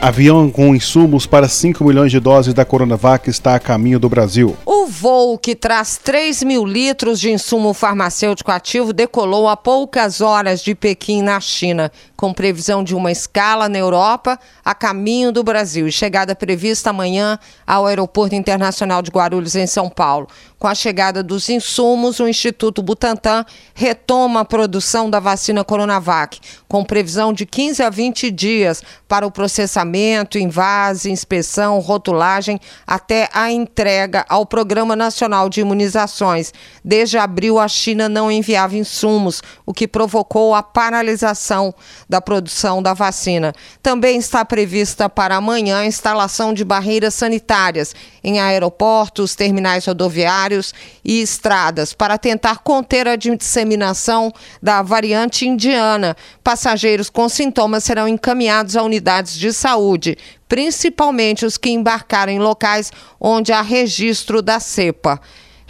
Avião 0.03 0.51
com 0.51 0.75
insumos 0.75 1.27
para 1.27 1.47
5 1.47 1.85
milhões 1.85 2.11
de 2.11 2.19
doses 2.19 2.53
da 2.53 2.65
Coronavac 2.65 3.31
está 3.31 3.55
a 3.55 3.61
caminho 3.61 4.01
do 4.01 4.09
Brasil. 4.09 4.57
O 4.67 4.87
voo 4.87 5.39
que 5.39 5.55
traz 5.55 5.97
3 5.97 6.43
mil 6.43 6.67
litros 6.67 7.21
de 7.21 7.31
insumo 7.31 7.73
farmacêutico 7.73 8.51
ativo 8.51 8.93
decolou 8.93 9.47
a 9.47 9.57
poucas 9.57 10.21
horas 10.21 10.61
de 10.61 10.75
Pequim, 10.75 11.23
na 11.23 11.39
China, 11.39 11.93
com 12.23 12.33
previsão 12.33 12.85
de 12.85 12.95
uma 12.95 13.11
escala 13.11 13.69
na 13.69 13.79
Europa 13.79 14.39
a 14.65 14.77
caminho 14.77 15.33
do 15.33 15.43
Brasil 15.43 15.89
e 15.89 15.91
chegada 15.91 16.37
prevista 16.37 16.91
amanhã 16.91 17.37
ao 17.67 17.85
Aeroporto 17.85 18.33
Internacional 18.33 19.03
de 19.03 19.11
Guarulhos, 19.11 19.57
em 19.57 19.67
São 19.67 19.91
Paulo. 19.91 20.29
Com 20.57 20.69
a 20.69 20.75
chegada 20.77 21.25
dos 21.25 21.49
insumos, 21.49 22.21
o 22.21 22.29
Instituto 22.29 22.81
Butantan 22.81 23.45
retoma 23.75 24.43
a 24.43 24.45
produção 24.45 25.11
da 25.11 25.19
vacina 25.19 25.65
Coronavac, 25.65 26.39
com 26.69 26.85
previsão 26.85 27.33
de 27.33 27.45
15 27.45 27.83
a 27.83 27.91
20 27.91 28.31
dias 28.31 28.81
para 29.09 29.27
o 29.27 29.31
processamento, 29.33 30.39
invase, 30.39 31.11
inspeção, 31.11 31.81
rotulagem, 31.81 32.61
até 32.87 33.29
a 33.35 33.51
entrega 33.51 34.25
ao 34.29 34.47
Programa 34.47 34.95
Nacional 34.95 35.49
de 35.49 35.61
Imunizações. 35.61 36.55
Desde 36.85 37.19
abril, 37.19 37.59
a 37.59 37.67
China 37.67 38.09
não 38.09 38.31
enviava 38.31 38.77
insumos, 38.77 39.43
o 39.67 39.75
que 39.75 39.89
provocou 39.89 40.55
a 40.55 40.63
paralisação 40.63 41.75
da 42.13 42.21
produção 42.21 42.83
da 42.83 42.93
vacina. 42.93 43.55
Também 43.83 44.19
está 44.19 44.45
prevista 44.45 45.09
para 45.09 45.37
amanhã 45.37 45.79
a 45.79 45.87
instalação 45.87 46.53
de 46.53 46.63
barreiras 46.63 47.15
sanitárias 47.15 47.95
em 48.23 48.39
aeroportos, 48.39 49.35
terminais 49.35 49.87
rodoviários 49.87 50.75
e 51.03 51.23
estradas 51.23 51.95
para 51.95 52.19
tentar 52.19 52.59
conter 52.59 53.09
a 53.09 53.17
disseminação 53.17 54.31
da 54.63 54.83
variante 54.83 55.49
indiana. 55.49 56.15
Passageiros 56.45 57.09
com 57.09 57.31
sintomas 57.31 57.83
serão 57.83 58.07
encaminhados 58.07 58.77
a 58.77 58.83
unidades 58.83 59.39
de 59.39 59.51
saúde, 59.51 60.19
principalmente 60.47 61.47
os 61.47 61.57
que 61.57 61.71
embarcaram 61.71 62.31
em 62.31 62.39
locais 62.39 62.93
onde 63.19 63.53
há 63.53 63.63
registro 63.63 64.43
da 64.43 64.61
cepa. 64.61 65.19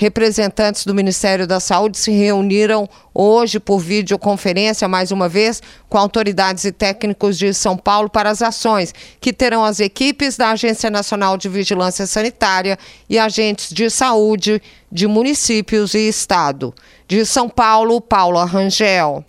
Representantes 0.03 0.85
do 0.85 0.93
Ministério 0.93 1.47
da 1.47 1.61
Saúde 1.61 1.97
se 1.97 2.11
reuniram 2.11 2.89
hoje 3.15 3.61
por 3.61 3.79
videoconferência, 3.79 4.89
mais 4.89 5.13
uma 5.13 5.29
vez, 5.29 5.63
com 5.89 5.97
autoridades 5.97 6.65
e 6.65 6.73
técnicos 6.73 7.39
de 7.39 7.55
São 7.55 7.77
Paulo 7.77 8.11
para 8.11 8.29
as 8.29 8.43
ações, 8.43 8.93
que 9.21 9.33
terão 9.33 9.65
as 9.65 9.79
equipes 9.79 10.37
da 10.37 10.51
Agência 10.51 10.91
Nacional 10.91 11.37
de 11.37 11.49
Vigilância 11.49 12.05
Sanitária 12.05 12.77
e 13.09 13.17
agentes 13.17 13.73
de 13.73 13.89
saúde 13.89 14.61
de 14.91 15.07
municípios 15.07 15.95
e 15.95 16.09
estado. 16.09 16.75
De 17.07 17.25
São 17.25 17.49
Paulo, 17.49 18.01
Paula 18.01 18.45
Rangel. 18.45 19.25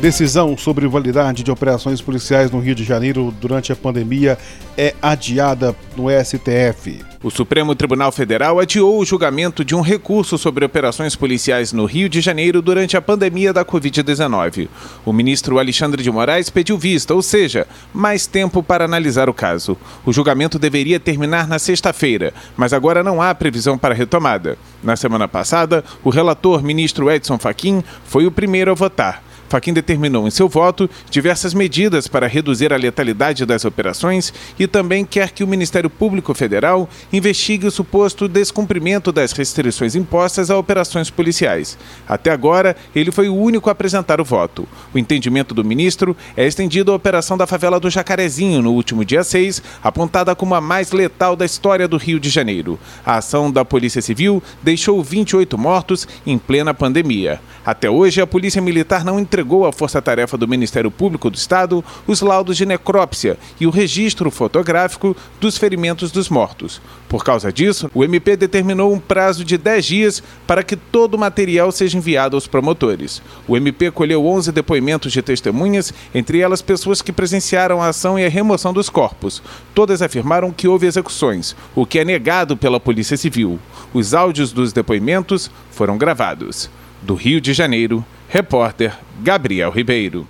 Decisão 0.00 0.56
sobre 0.56 0.88
validade 0.88 1.42
de 1.42 1.50
operações 1.50 2.00
policiais 2.00 2.50
no 2.50 2.58
Rio 2.58 2.74
de 2.74 2.84
Janeiro 2.84 3.34
durante 3.38 3.70
a 3.70 3.76
pandemia 3.76 4.38
é 4.74 4.94
adiada 5.02 5.76
no 5.94 6.06
STF. 6.08 7.04
O 7.22 7.30
Supremo 7.30 7.74
Tribunal 7.74 8.10
Federal 8.10 8.58
adiou 8.58 8.98
o 8.98 9.04
julgamento 9.04 9.62
de 9.62 9.74
um 9.74 9.82
recurso 9.82 10.38
sobre 10.38 10.64
operações 10.64 11.14
policiais 11.14 11.70
no 11.70 11.84
Rio 11.84 12.08
de 12.08 12.22
Janeiro 12.22 12.62
durante 12.62 12.96
a 12.96 13.02
pandemia 13.02 13.52
da 13.52 13.62
Covid-19. 13.62 14.70
O 15.04 15.12
ministro 15.12 15.58
Alexandre 15.58 16.02
de 16.02 16.10
Moraes 16.10 16.48
pediu 16.48 16.78
vista, 16.78 17.14
ou 17.14 17.20
seja, 17.20 17.66
mais 17.92 18.26
tempo 18.26 18.62
para 18.62 18.86
analisar 18.86 19.28
o 19.28 19.34
caso. 19.34 19.76
O 20.06 20.14
julgamento 20.14 20.58
deveria 20.58 20.98
terminar 20.98 21.46
na 21.46 21.58
sexta-feira, 21.58 22.32
mas 22.56 22.72
agora 22.72 23.04
não 23.04 23.20
há 23.20 23.34
previsão 23.34 23.76
para 23.76 23.94
retomada. 23.94 24.56
Na 24.82 24.96
semana 24.96 25.28
passada, 25.28 25.84
o 26.02 26.08
relator, 26.08 26.62
ministro 26.62 27.10
Edson 27.10 27.38
Fachin, 27.38 27.84
foi 28.06 28.24
o 28.24 28.32
primeiro 28.32 28.70
a 28.70 28.74
votar. 28.74 29.29
Faquim 29.50 29.72
determinou 29.72 30.28
em 30.28 30.30
seu 30.30 30.48
voto 30.48 30.88
diversas 31.10 31.52
medidas 31.52 32.06
para 32.06 32.28
reduzir 32.28 32.72
a 32.72 32.76
letalidade 32.76 33.44
das 33.44 33.64
operações 33.64 34.32
e 34.56 34.68
também 34.68 35.04
quer 35.04 35.32
que 35.32 35.42
o 35.42 35.46
Ministério 35.46 35.90
Público 35.90 36.32
Federal 36.34 36.88
investigue 37.12 37.66
o 37.66 37.70
suposto 37.70 38.28
descumprimento 38.28 39.10
das 39.10 39.32
restrições 39.32 39.96
impostas 39.96 40.52
a 40.52 40.56
operações 40.56 41.10
policiais. 41.10 41.76
Até 42.08 42.30
agora, 42.30 42.76
ele 42.94 43.10
foi 43.10 43.28
o 43.28 43.34
único 43.34 43.68
a 43.68 43.72
apresentar 43.72 44.20
o 44.20 44.24
voto. 44.24 44.68
O 44.94 44.98
entendimento 44.98 45.52
do 45.52 45.64
ministro 45.64 46.16
é 46.36 46.46
estendido 46.46 46.92
à 46.92 46.94
operação 46.94 47.36
da 47.36 47.44
favela 47.44 47.80
do 47.80 47.90
Jacarezinho 47.90 48.62
no 48.62 48.70
último 48.70 49.04
dia 49.04 49.24
6, 49.24 49.60
apontada 49.82 50.32
como 50.36 50.54
a 50.54 50.60
mais 50.60 50.92
letal 50.92 51.34
da 51.34 51.44
história 51.44 51.88
do 51.88 51.96
Rio 51.96 52.20
de 52.20 52.30
Janeiro. 52.30 52.78
A 53.04 53.16
ação 53.16 53.50
da 53.50 53.64
Polícia 53.64 54.00
Civil 54.00 54.40
deixou 54.62 55.02
28 55.02 55.58
mortos 55.58 56.06
em 56.24 56.38
plena 56.38 56.72
pandemia. 56.72 57.40
Até 57.66 57.90
hoje, 57.90 58.20
a 58.20 58.26
Polícia 58.28 58.62
Militar 58.62 59.04
não 59.04 59.18
entregou 59.18 59.39
à 59.66 59.72
Força 59.72 60.00
Tarefa 60.00 60.36
do 60.36 60.46
Ministério 60.46 60.90
Público 60.90 61.30
do 61.30 61.36
Estado 61.36 61.84
os 62.06 62.20
laudos 62.20 62.56
de 62.56 62.66
necrópsia 62.66 63.38
e 63.60 63.66
o 63.66 63.70
registro 63.70 64.30
fotográfico 64.30 65.16
dos 65.40 65.56
ferimentos 65.56 66.10
dos 66.10 66.28
mortos. 66.28 66.80
Por 67.08 67.24
causa 67.24 67.52
disso, 67.52 67.90
o 67.94 68.04
MP 68.04 68.36
determinou 68.36 68.92
um 68.92 69.00
prazo 69.00 69.44
de 69.44 69.58
10 69.58 69.84
dias 69.84 70.22
para 70.46 70.62
que 70.62 70.76
todo 70.76 71.14
o 71.14 71.18
material 71.18 71.72
seja 71.72 71.98
enviado 71.98 72.36
aos 72.36 72.46
promotores. 72.46 73.20
O 73.48 73.56
MP 73.56 73.90
colheu 73.90 74.24
11 74.26 74.52
depoimentos 74.52 75.12
de 75.12 75.22
testemunhas, 75.22 75.92
entre 76.14 76.38
elas 76.38 76.62
pessoas 76.62 77.02
que 77.02 77.12
presenciaram 77.12 77.82
a 77.82 77.88
ação 77.88 78.18
e 78.18 78.24
a 78.24 78.28
remoção 78.28 78.72
dos 78.72 78.88
corpos. 78.88 79.42
Todas 79.74 80.02
afirmaram 80.02 80.52
que 80.52 80.68
houve 80.68 80.86
execuções, 80.86 81.56
o 81.74 81.84
que 81.84 81.98
é 81.98 82.04
negado 82.04 82.56
pela 82.56 82.78
Polícia 82.78 83.16
Civil. 83.16 83.58
Os 83.92 84.14
áudios 84.14 84.52
dos 84.52 84.72
depoimentos 84.72 85.50
foram 85.70 85.98
gravados. 85.98 86.70
Do 87.02 87.14
Rio 87.14 87.40
de 87.40 87.52
Janeiro, 87.52 88.04
repórter 88.28 88.92
Gabriel 89.22 89.70
Ribeiro. 89.70 90.28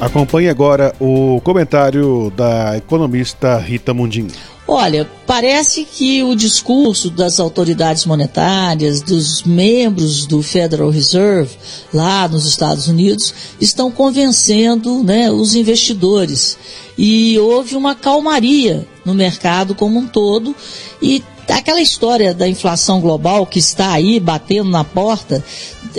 Acompanhe 0.00 0.48
agora 0.50 0.94
o 1.00 1.40
comentário 1.42 2.30
da 2.36 2.76
economista 2.76 3.56
Rita 3.56 3.94
Mundim. 3.94 4.28
Olha, 4.68 5.08
parece 5.26 5.84
que 5.84 6.22
o 6.24 6.34
discurso 6.34 7.08
das 7.08 7.38
autoridades 7.38 8.04
monetárias, 8.04 9.00
dos 9.00 9.42
membros 9.44 10.26
do 10.26 10.42
Federal 10.42 10.90
Reserve 10.90 11.56
lá 11.94 12.26
nos 12.26 12.46
Estados 12.46 12.88
Unidos, 12.88 13.32
estão 13.60 13.90
convencendo 13.90 15.02
né, 15.04 15.30
os 15.30 15.54
investidores. 15.54 16.58
E 16.98 17.38
houve 17.38 17.76
uma 17.76 17.94
calmaria 17.94 18.86
no 19.04 19.14
mercado 19.14 19.74
como 19.74 20.00
um 20.00 20.06
todo 20.06 20.54
e 21.00 21.22
aquela 21.54 21.80
história 21.80 22.34
da 22.34 22.48
inflação 22.48 23.00
global 23.00 23.46
que 23.46 23.58
está 23.58 23.92
aí 23.92 24.18
batendo 24.18 24.70
na 24.70 24.84
porta, 24.84 25.44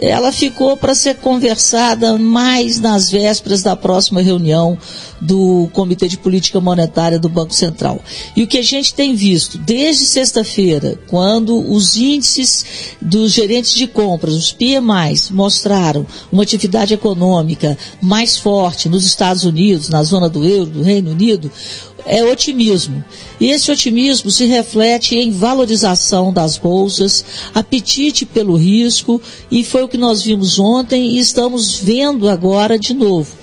ela 0.02 0.32
ficou 0.32 0.78
para 0.78 0.94
ser 0.94 1.16
conversada 1.16 2.18
mais 2.18 2.80
nas 2.80 3.10
vésperas 3.10 3.64
da 3.64 3.76
próxima 3.76 4.22
reunião 4.22 4.78
do 5.20 5.70
Comitê 5.74 6.08
de 6.08 6.18
Política 6.18 6.60
Monetária 6.60 7.18
do 7.18 7.30
Banco 7.30 7.54
Central. 7.54 8.00
E 8.36 8.44
o 8.44 8.48
que 8.48 8.60
a 8.60 8.64
gente 8.64 8.94
tem 8.94 9.16
visto 9.16 9.58
desde 9.58 10.06
sexta-feira, 10.06 11.00
quando 11.08 11.58
os 11.72 11.98
índices 11.98 12.66
dos 13.02 13.34
gerentes 13.34 13.74
de 13.74 13.88
compras, 13.88 14.34
os 14.36 14.52
PMIs, 14.52 15.32
mostraram 15.32 16.06
uma 16.32 16.44
atividade 16.44 16.94
econômica 16.94 17.78
mais 18.02 18.38
forte 18.38 18.90
nos 18.90 19.06
Estados 19.06 19.44
Unidos, 19.44 19.90
na 19.90 20.04
zona 20.04 20.30
do 20.30 20.46
euro, 20.46 20.70
do 20.70 20.84
Reino 20.84 21.12
Unido, 21.12 21.52
é 22.08 22.24
otimismo. 22.24 23.04
E 23.40 23.50
esse 23.52 23.72
otimismo 23.72 24.32
se 24.32 24.46
reflete 24.46 25.16
em 25.16 25.32
valorização 25.32 26.34
das 26.34 26.58
bolsas, 26.58 27.24
apetite 27.54 28.26
pelo 28.26 28.56
risco, 28.56 29.22
e 29.52 29.64
foi 29.64 29.84
o 29.84 29.88
que 29.88 29.98
nós 29.98 30.24
vimos 30.24 30.58
ontem 30.58 31.12
e 31.12 31.20
estamos 31.20 31.78
vendo 31.78 32.28
agora 32.28 32.80
de 32.80 32.94
novo. 32.94 33.36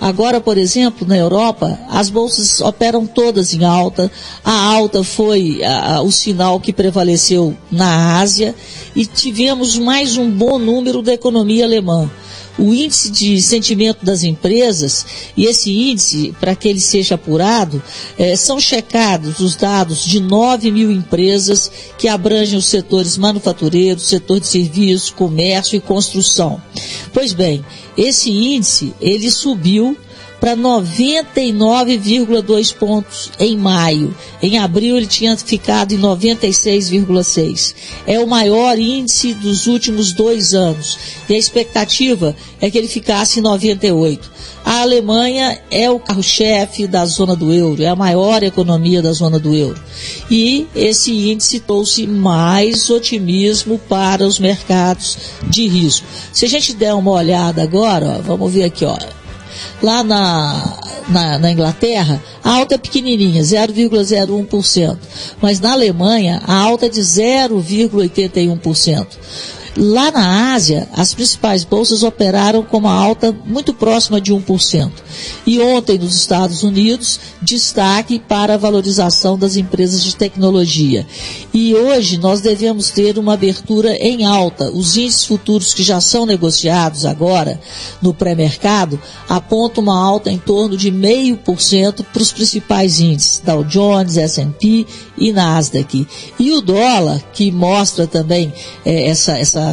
Agora, 0.00 0.40
por 0.40 0.58
exemplo, 0.58 1.06
na 1.06 1.16
Europa, 1.16 1.78
as 1.88 2.10
bolsas 2.10 2.60
operam 2.60 3.06
todas 3.06 3.54
em 3.54 3.64
alta. 3.64 4.10
A 4.44 4.52
alta 4.52 5.02
foi 5.02 5.60
o 6.04 6.10
sinal 6.10 6.60
que 6.60 6.72
prevaleceu 6.72 7.56
na 7.70 8.18
Ásia 8.18 8.54
e 8.94 9.06
tivemos 9.06 9.78
mais 9.78 10.16
um 10.16 10.30
bom 10.30 10.58
número 10.58 11.00
da 11.00 11.14
economia 11.14 11.64
alemã 11.64 12.10
o 12.58 12.72
índice 12.72 13.10
de 13.10 13.40
sentimento 13.42 14.04
das 14.04 14.22
empresas, 14.22 15.04
e 15.36 15.46
esse 15.46 15.72
índice, 15.72 16.34
para 16.40 16.54
que 16.54 16.68
ele 16.68 16.80
seja 16.80 17.16
apurado, 17.16 17.82
é, 18.16 18.36
são 18.36 18.60
checados 18.60 19.40
os 19.40 19.56
dados 19.56 20.04
de 20.04 20.20
9 20.20 20.70
mil 20.70 20.90
empresas 20.90 21.70
que 21.98 22.08
abrangem 22.08 22.58
os 22.58 22.66
setores 22.66 23.18
manufatureiros, 23.18 24.08
setor 24.08 24.40
de 24.40 24.46
serviços, 24.46 25.10
comércio 25.10 25.76
e 25.76 25.80
construção. 25.80 26.60
Pois 27.12 27.32
bem, 27.32 27.64
esse 27.96 28.30
índice, 28.30 28.92
ele 29.00 29.30
subiu 29.30 29.96
para 30.44 30.56
99,2 30.58 32.74
pontos 32.74 33.32
em 33.40 33.56
maio. 33.56 34.14
Em 34.42 34.58
abril 34.58 34.98
ele 34.98 35.06
tinha 35.06 35.34
ficado 35.38 35.94
em 35.94 35.98
96,6. 35.98 37.74
É 38.06 38.20
o 38.20 38.26
maior 38.26 38.78
índice 38.78 39.32
dos 39.32 39.66
últimos 39.66 40.12
dois 40.12 40.52
anos. 40.52 40.98
E 41.30 41.34
a 41.34 41.38
expectativa 41.38 42.36
é 42.60 42.70
que 42.70 42.76
ele 42.76 42.88
ficasse 42.88 43.40
em 43.40 43.42
98. 43.42 44.30
A 44.62 44.82
Alemanha 44.82 45.58
é 45.70 45.90
o 45.90 45.98
carro-chefe 45.98 46.86
da 46.86 47.06
zona 47.06 47.34
do 47.34 47.50
euro, 47.50 47.82
é 47.82 47.88
a 47.88 47.96
maior 47.96 48.42
economia 48.42 49.00
da 49.00 49.12
zona 49.12 49.38
do 49.38 49.54
euro. 49.54 49.82
E 50.30 50.66
esse 50.76 51.10
índice 51.10 51.60
trouxe 51.60 52.06
mais 52.06 52.90
otimismo 52.90 53.80
para 53.88 54.26
os 54.26 54.38
mercados 54.38 55.16
de 55.48 55.66
risco. 55.66 56.06
Se 56.34 56.44
a 56.44 56.48
gente 56.48 56.74
der 56.74 56.92
uma 56.92 57.12
olhada 57.12 57.62
agora, 57.62 58.16
ó, 58.18 58.20
vamos 58.20 58.52
ver 58.52 58.64
aqui, 58.64 58.84
ó 58.84 58.98
Lá 59.82 60.02
na, 60.02 60.78
na, 61.08 61.38
na 61.38 61.50
Inglaterra, 61.50 62.22
a 62.42 62.50
alta 62.50 62.74
é 62.74 62.78
pequenininha, 62.78 63.42
0,01%. 63.42 64.98
Mas 65.40 65.60
na 65.60 65.72
Alemanha, 65.72 66.42
a 66.46 66.54
alta 66.54 66.86
é 66.86 66.88
de 66.88 67.00
0,81%. 67.00 69.06
Lá 69.76 70.10
na 70.12 70.54
Ásia, 70.54 70.88
as 70.92 71.14
principais 71.14 71.64
bolsas 71.64 72.04
operaram 72.04 72.62
com 72.62 72.76
uma 72.76 72.92
alta 72.92 73.36
muito 73.44 73.74
próxima 73.74 74.20
de 74.20 74.32
1%. 74.32 74.90
E 75.44 75.60
ontem, 75.60 75.98
nos 75.98 76.14
Estados 76.14 76.62
Unidos, 76.62 77.18
destaque 77.42 78.20
para 78.20 78.54
a 78.54 78.58
valorização 78.58 79.36
das 79.36 79.56
empresas 79.56 80.04
de 80.04 80.14
tecnologia. 80.14 81.04
E 81.52 81.74
hoje 81.74 82.18
nós 82.18 82.40
devemos 82.40 82.90
ter 82.90 83.18
uma 83.18 83.34
abertura 83.34 83.96
em 83.96 84.24
alta. 84.24 84.70
Os 84.70 84.96
índices 84.96 85.24
futuros 85.24 85.74
que 85.74 85.82
já 85.82 86.00
são 86.00 86.24
negociados 86.24 87.04
agora 87.04 87.60
no 88.00 88.14
pré-mercado 88.14 89.00
apontam 89.28 89.82
uma 89.82 89.98
alta 89.98 90.30
em 90.30 90.38
torno 90.38 90.76
de 90.76 90.90
0,5% 90.92 92.04
para 92.12 92.22
os 92.22 92.32
principais 92.32 93.00
índices, 93.00 93.42
Dow 93.44 93.64
Jones, 93.64 94.16
S&P 94.16 94.86
e 95.18 95.32
Nasdaq. 95.32 96.06
E 96.38 96.52
o 96.52 96.60
dólar, 96.60 97.20
que 97.32 97.50
mostra 97.50 98.06
também 98.06 98.52
é, 98.84 99.08
essa, 99.08 99.38
essa 99.38 99.63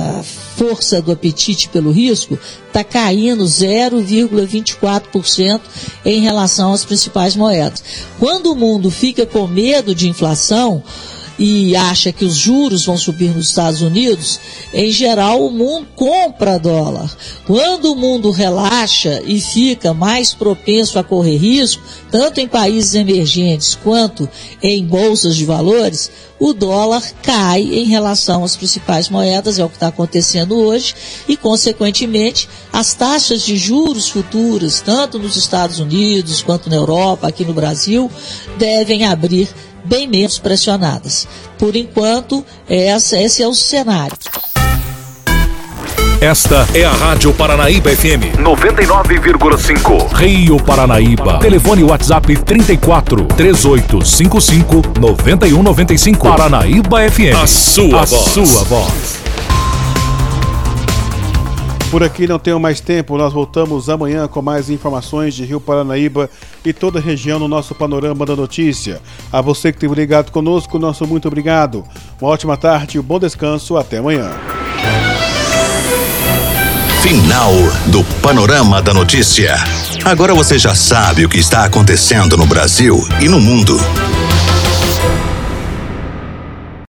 força 0.55 1.01
do 1.01 1.11
apetite 1.11 1.67
pelo 1.69 1.89
risco, 1.91 2.37
está 2.67 2.83
caindo 2.83 3.43
0,24% 3.43 5.59
em 6.05 6.21
relação 6.21 6.71
às 6.73 6.85
principais 6.85 7.35
moedas. 7.35 7.83
Quando 8.19 8.51
o 8.51 8.55
mundo 8.55 8.91
fica 8.91 9.25
com 9.25 9.47
medo 9.47 9.95
de 9.95 10.09
inflação, 10.09 10.83
e 11.43 11.75
acha 11.75 12.11
que 12.11 12.23
os 12.23 12.35
juros 12.35 12.85
vão 12.85 12.95
subir 12.95 13.33
nos 13.33 13.47
Estados 13.47 13.81
Unidos, 13.81 14.39
em 14.71 14.91
geral 14.91 15.43
o 15.43 15.49
mundo 15.49 15.87
compra 15.95 16.59
dólar. 16.59 17.09
Quando 17.47 17.91
o 17.91 17.95
mundo 17.95 18.29
relaxa 18.29 19.23
e 19.25 19.41
fica 19.41 19.91
mais 19.91 20.35
propenso 20.35 20.99
a 20.99 21.03
correr 21.03 21.37
risco, 21.37 21.81
tanto 22.11 22.39
em 22.39 22.47
países 22.47 22.93
emergentes 22.93 23.73
quanto 23.73 24.29
em 24.61 24.85
bolsas 24.85 25.35
de 25.35 25.43
valores, 25.43 26.11
o 26.39 26.53
dólar 26.53 27.03
cai 27.23 27.61
em 27.61 27.85
relação 27.85 28.43
às 28.43 28.55
principais 28.55 29.09
moedas, 29.09 29.57
é 29.57 29.65
o 29.65 29.69
que 29.69 29.77
está 29.77 29.87
acontecendo 29.87 30.55
hoje, 30.55 30.93
e, 31.27 31.35
consequentemente, 31.35 32.47
as 32.71 32.93
taxas 32.93 33.41
de 33.41 33.57
juros 33.57 34.09
futuras, 34.09 34.79
tanto 34.81 35.17
nos 35.17 35.35
Estados 35.37 35.79
Unidos 35.79 36.41
quanto 36.43 36.69
na 36.69 36.75
Europa, 36.75 37.27
aqui 37.27 37.43
no 37.43 37.53
Brasil, 37.53 38.11
devem 38.57 39.05
abrir 39.05 39.49
bem 39.83 40.07
menos 40.07 40.39
pressionadas. 40.39 41.27
Por 41.57 41.75
enquanto, 41.75 42.45
essa, 42.67 43.19
esse 43.19 43.43
é 43.43 43.47
o 43.47 43.53
cenário. 43.53 44.17
Esta 46.21 46.67
é 46.75 46.85
a 46.85 46.91
Rádio 46.91 47.33
Paranaíba 47.33 47.89
FM 47.89 48.37
99,5. 48.37 50.13
Rio 50.13 50.57
Paranaíba. 50.57 51.39
Telefone 51.39 51.83
WhatsApp 51.83 52.35
34 52.35 53.25
3855 53.25 54.99
9195. 54.99 56.29
Paranaíba 56.29 57.09
FM. 57.09 57.35
A 57.41 57.47
sua 57.47 58.01
a 58.01 58.05
voz. 58.05 58.21
Sua 58.33 58.63
voz. 58.65 59.21
Por 61.91 62.03
aqui 62.03 62.25
não 62.25 62.39
tenho 62.39 62.57
mais 62.57 62.79
tempo, 62.79 63.17
nós 63.17 63.33
voltamos 63.33 63.89
amanhã 63.89 64.25
com 64.25 64.41
mais 64.41 64.69
informações 64.69 65.35
de 65.35 65.43
Rio 65.43 65.59
Paranaíba 65.59 66.29
e 66.63 66.71
toda 66.71 66.99
a 66.99 67.01
região 67.01 67.37
no 67.37 67.49
nosso 67.49 67.75
Panorama 67.75 68.25
da 68.25 68.33
Notícia. 68.33 69.01
A 69.29 69.41
você 69.41 69.73
que 69.73 69.77
esteve 69.77 69.93
ligado 69.93 70.31
conosco, 70.31 70.79
nosso 70.79 71.05
muito 71.05 71.27
obrigado. 71.27 71.83
Uma 72.21 72.31
ótima 72.31 72.55
tarde 72.55 72.97
um 72.97 73.03
bom 73.03 73.19
descanso. 73.19 73.75
Até 73.75 73.97
amanhã. 73.97 74.31
Final 77.03 77.51
do 77.87 78.05
Panorama 78.21 78.81
da 78.81 78.93
Notícia. 78.93 79.55
Agora 80.05 80.33
você 80.33 80.57
já 80.57 80.73
sabe 80.73 81.25
o 81.25 81.29
que 81.29 81.39
está 81.39 81.65
acontecendo 81.65 82.37
no 82.37 82.45
Brasil 82.45 83.05
e 83.19 83.27
no 83.27 83.41
mundo. 83.41 83.77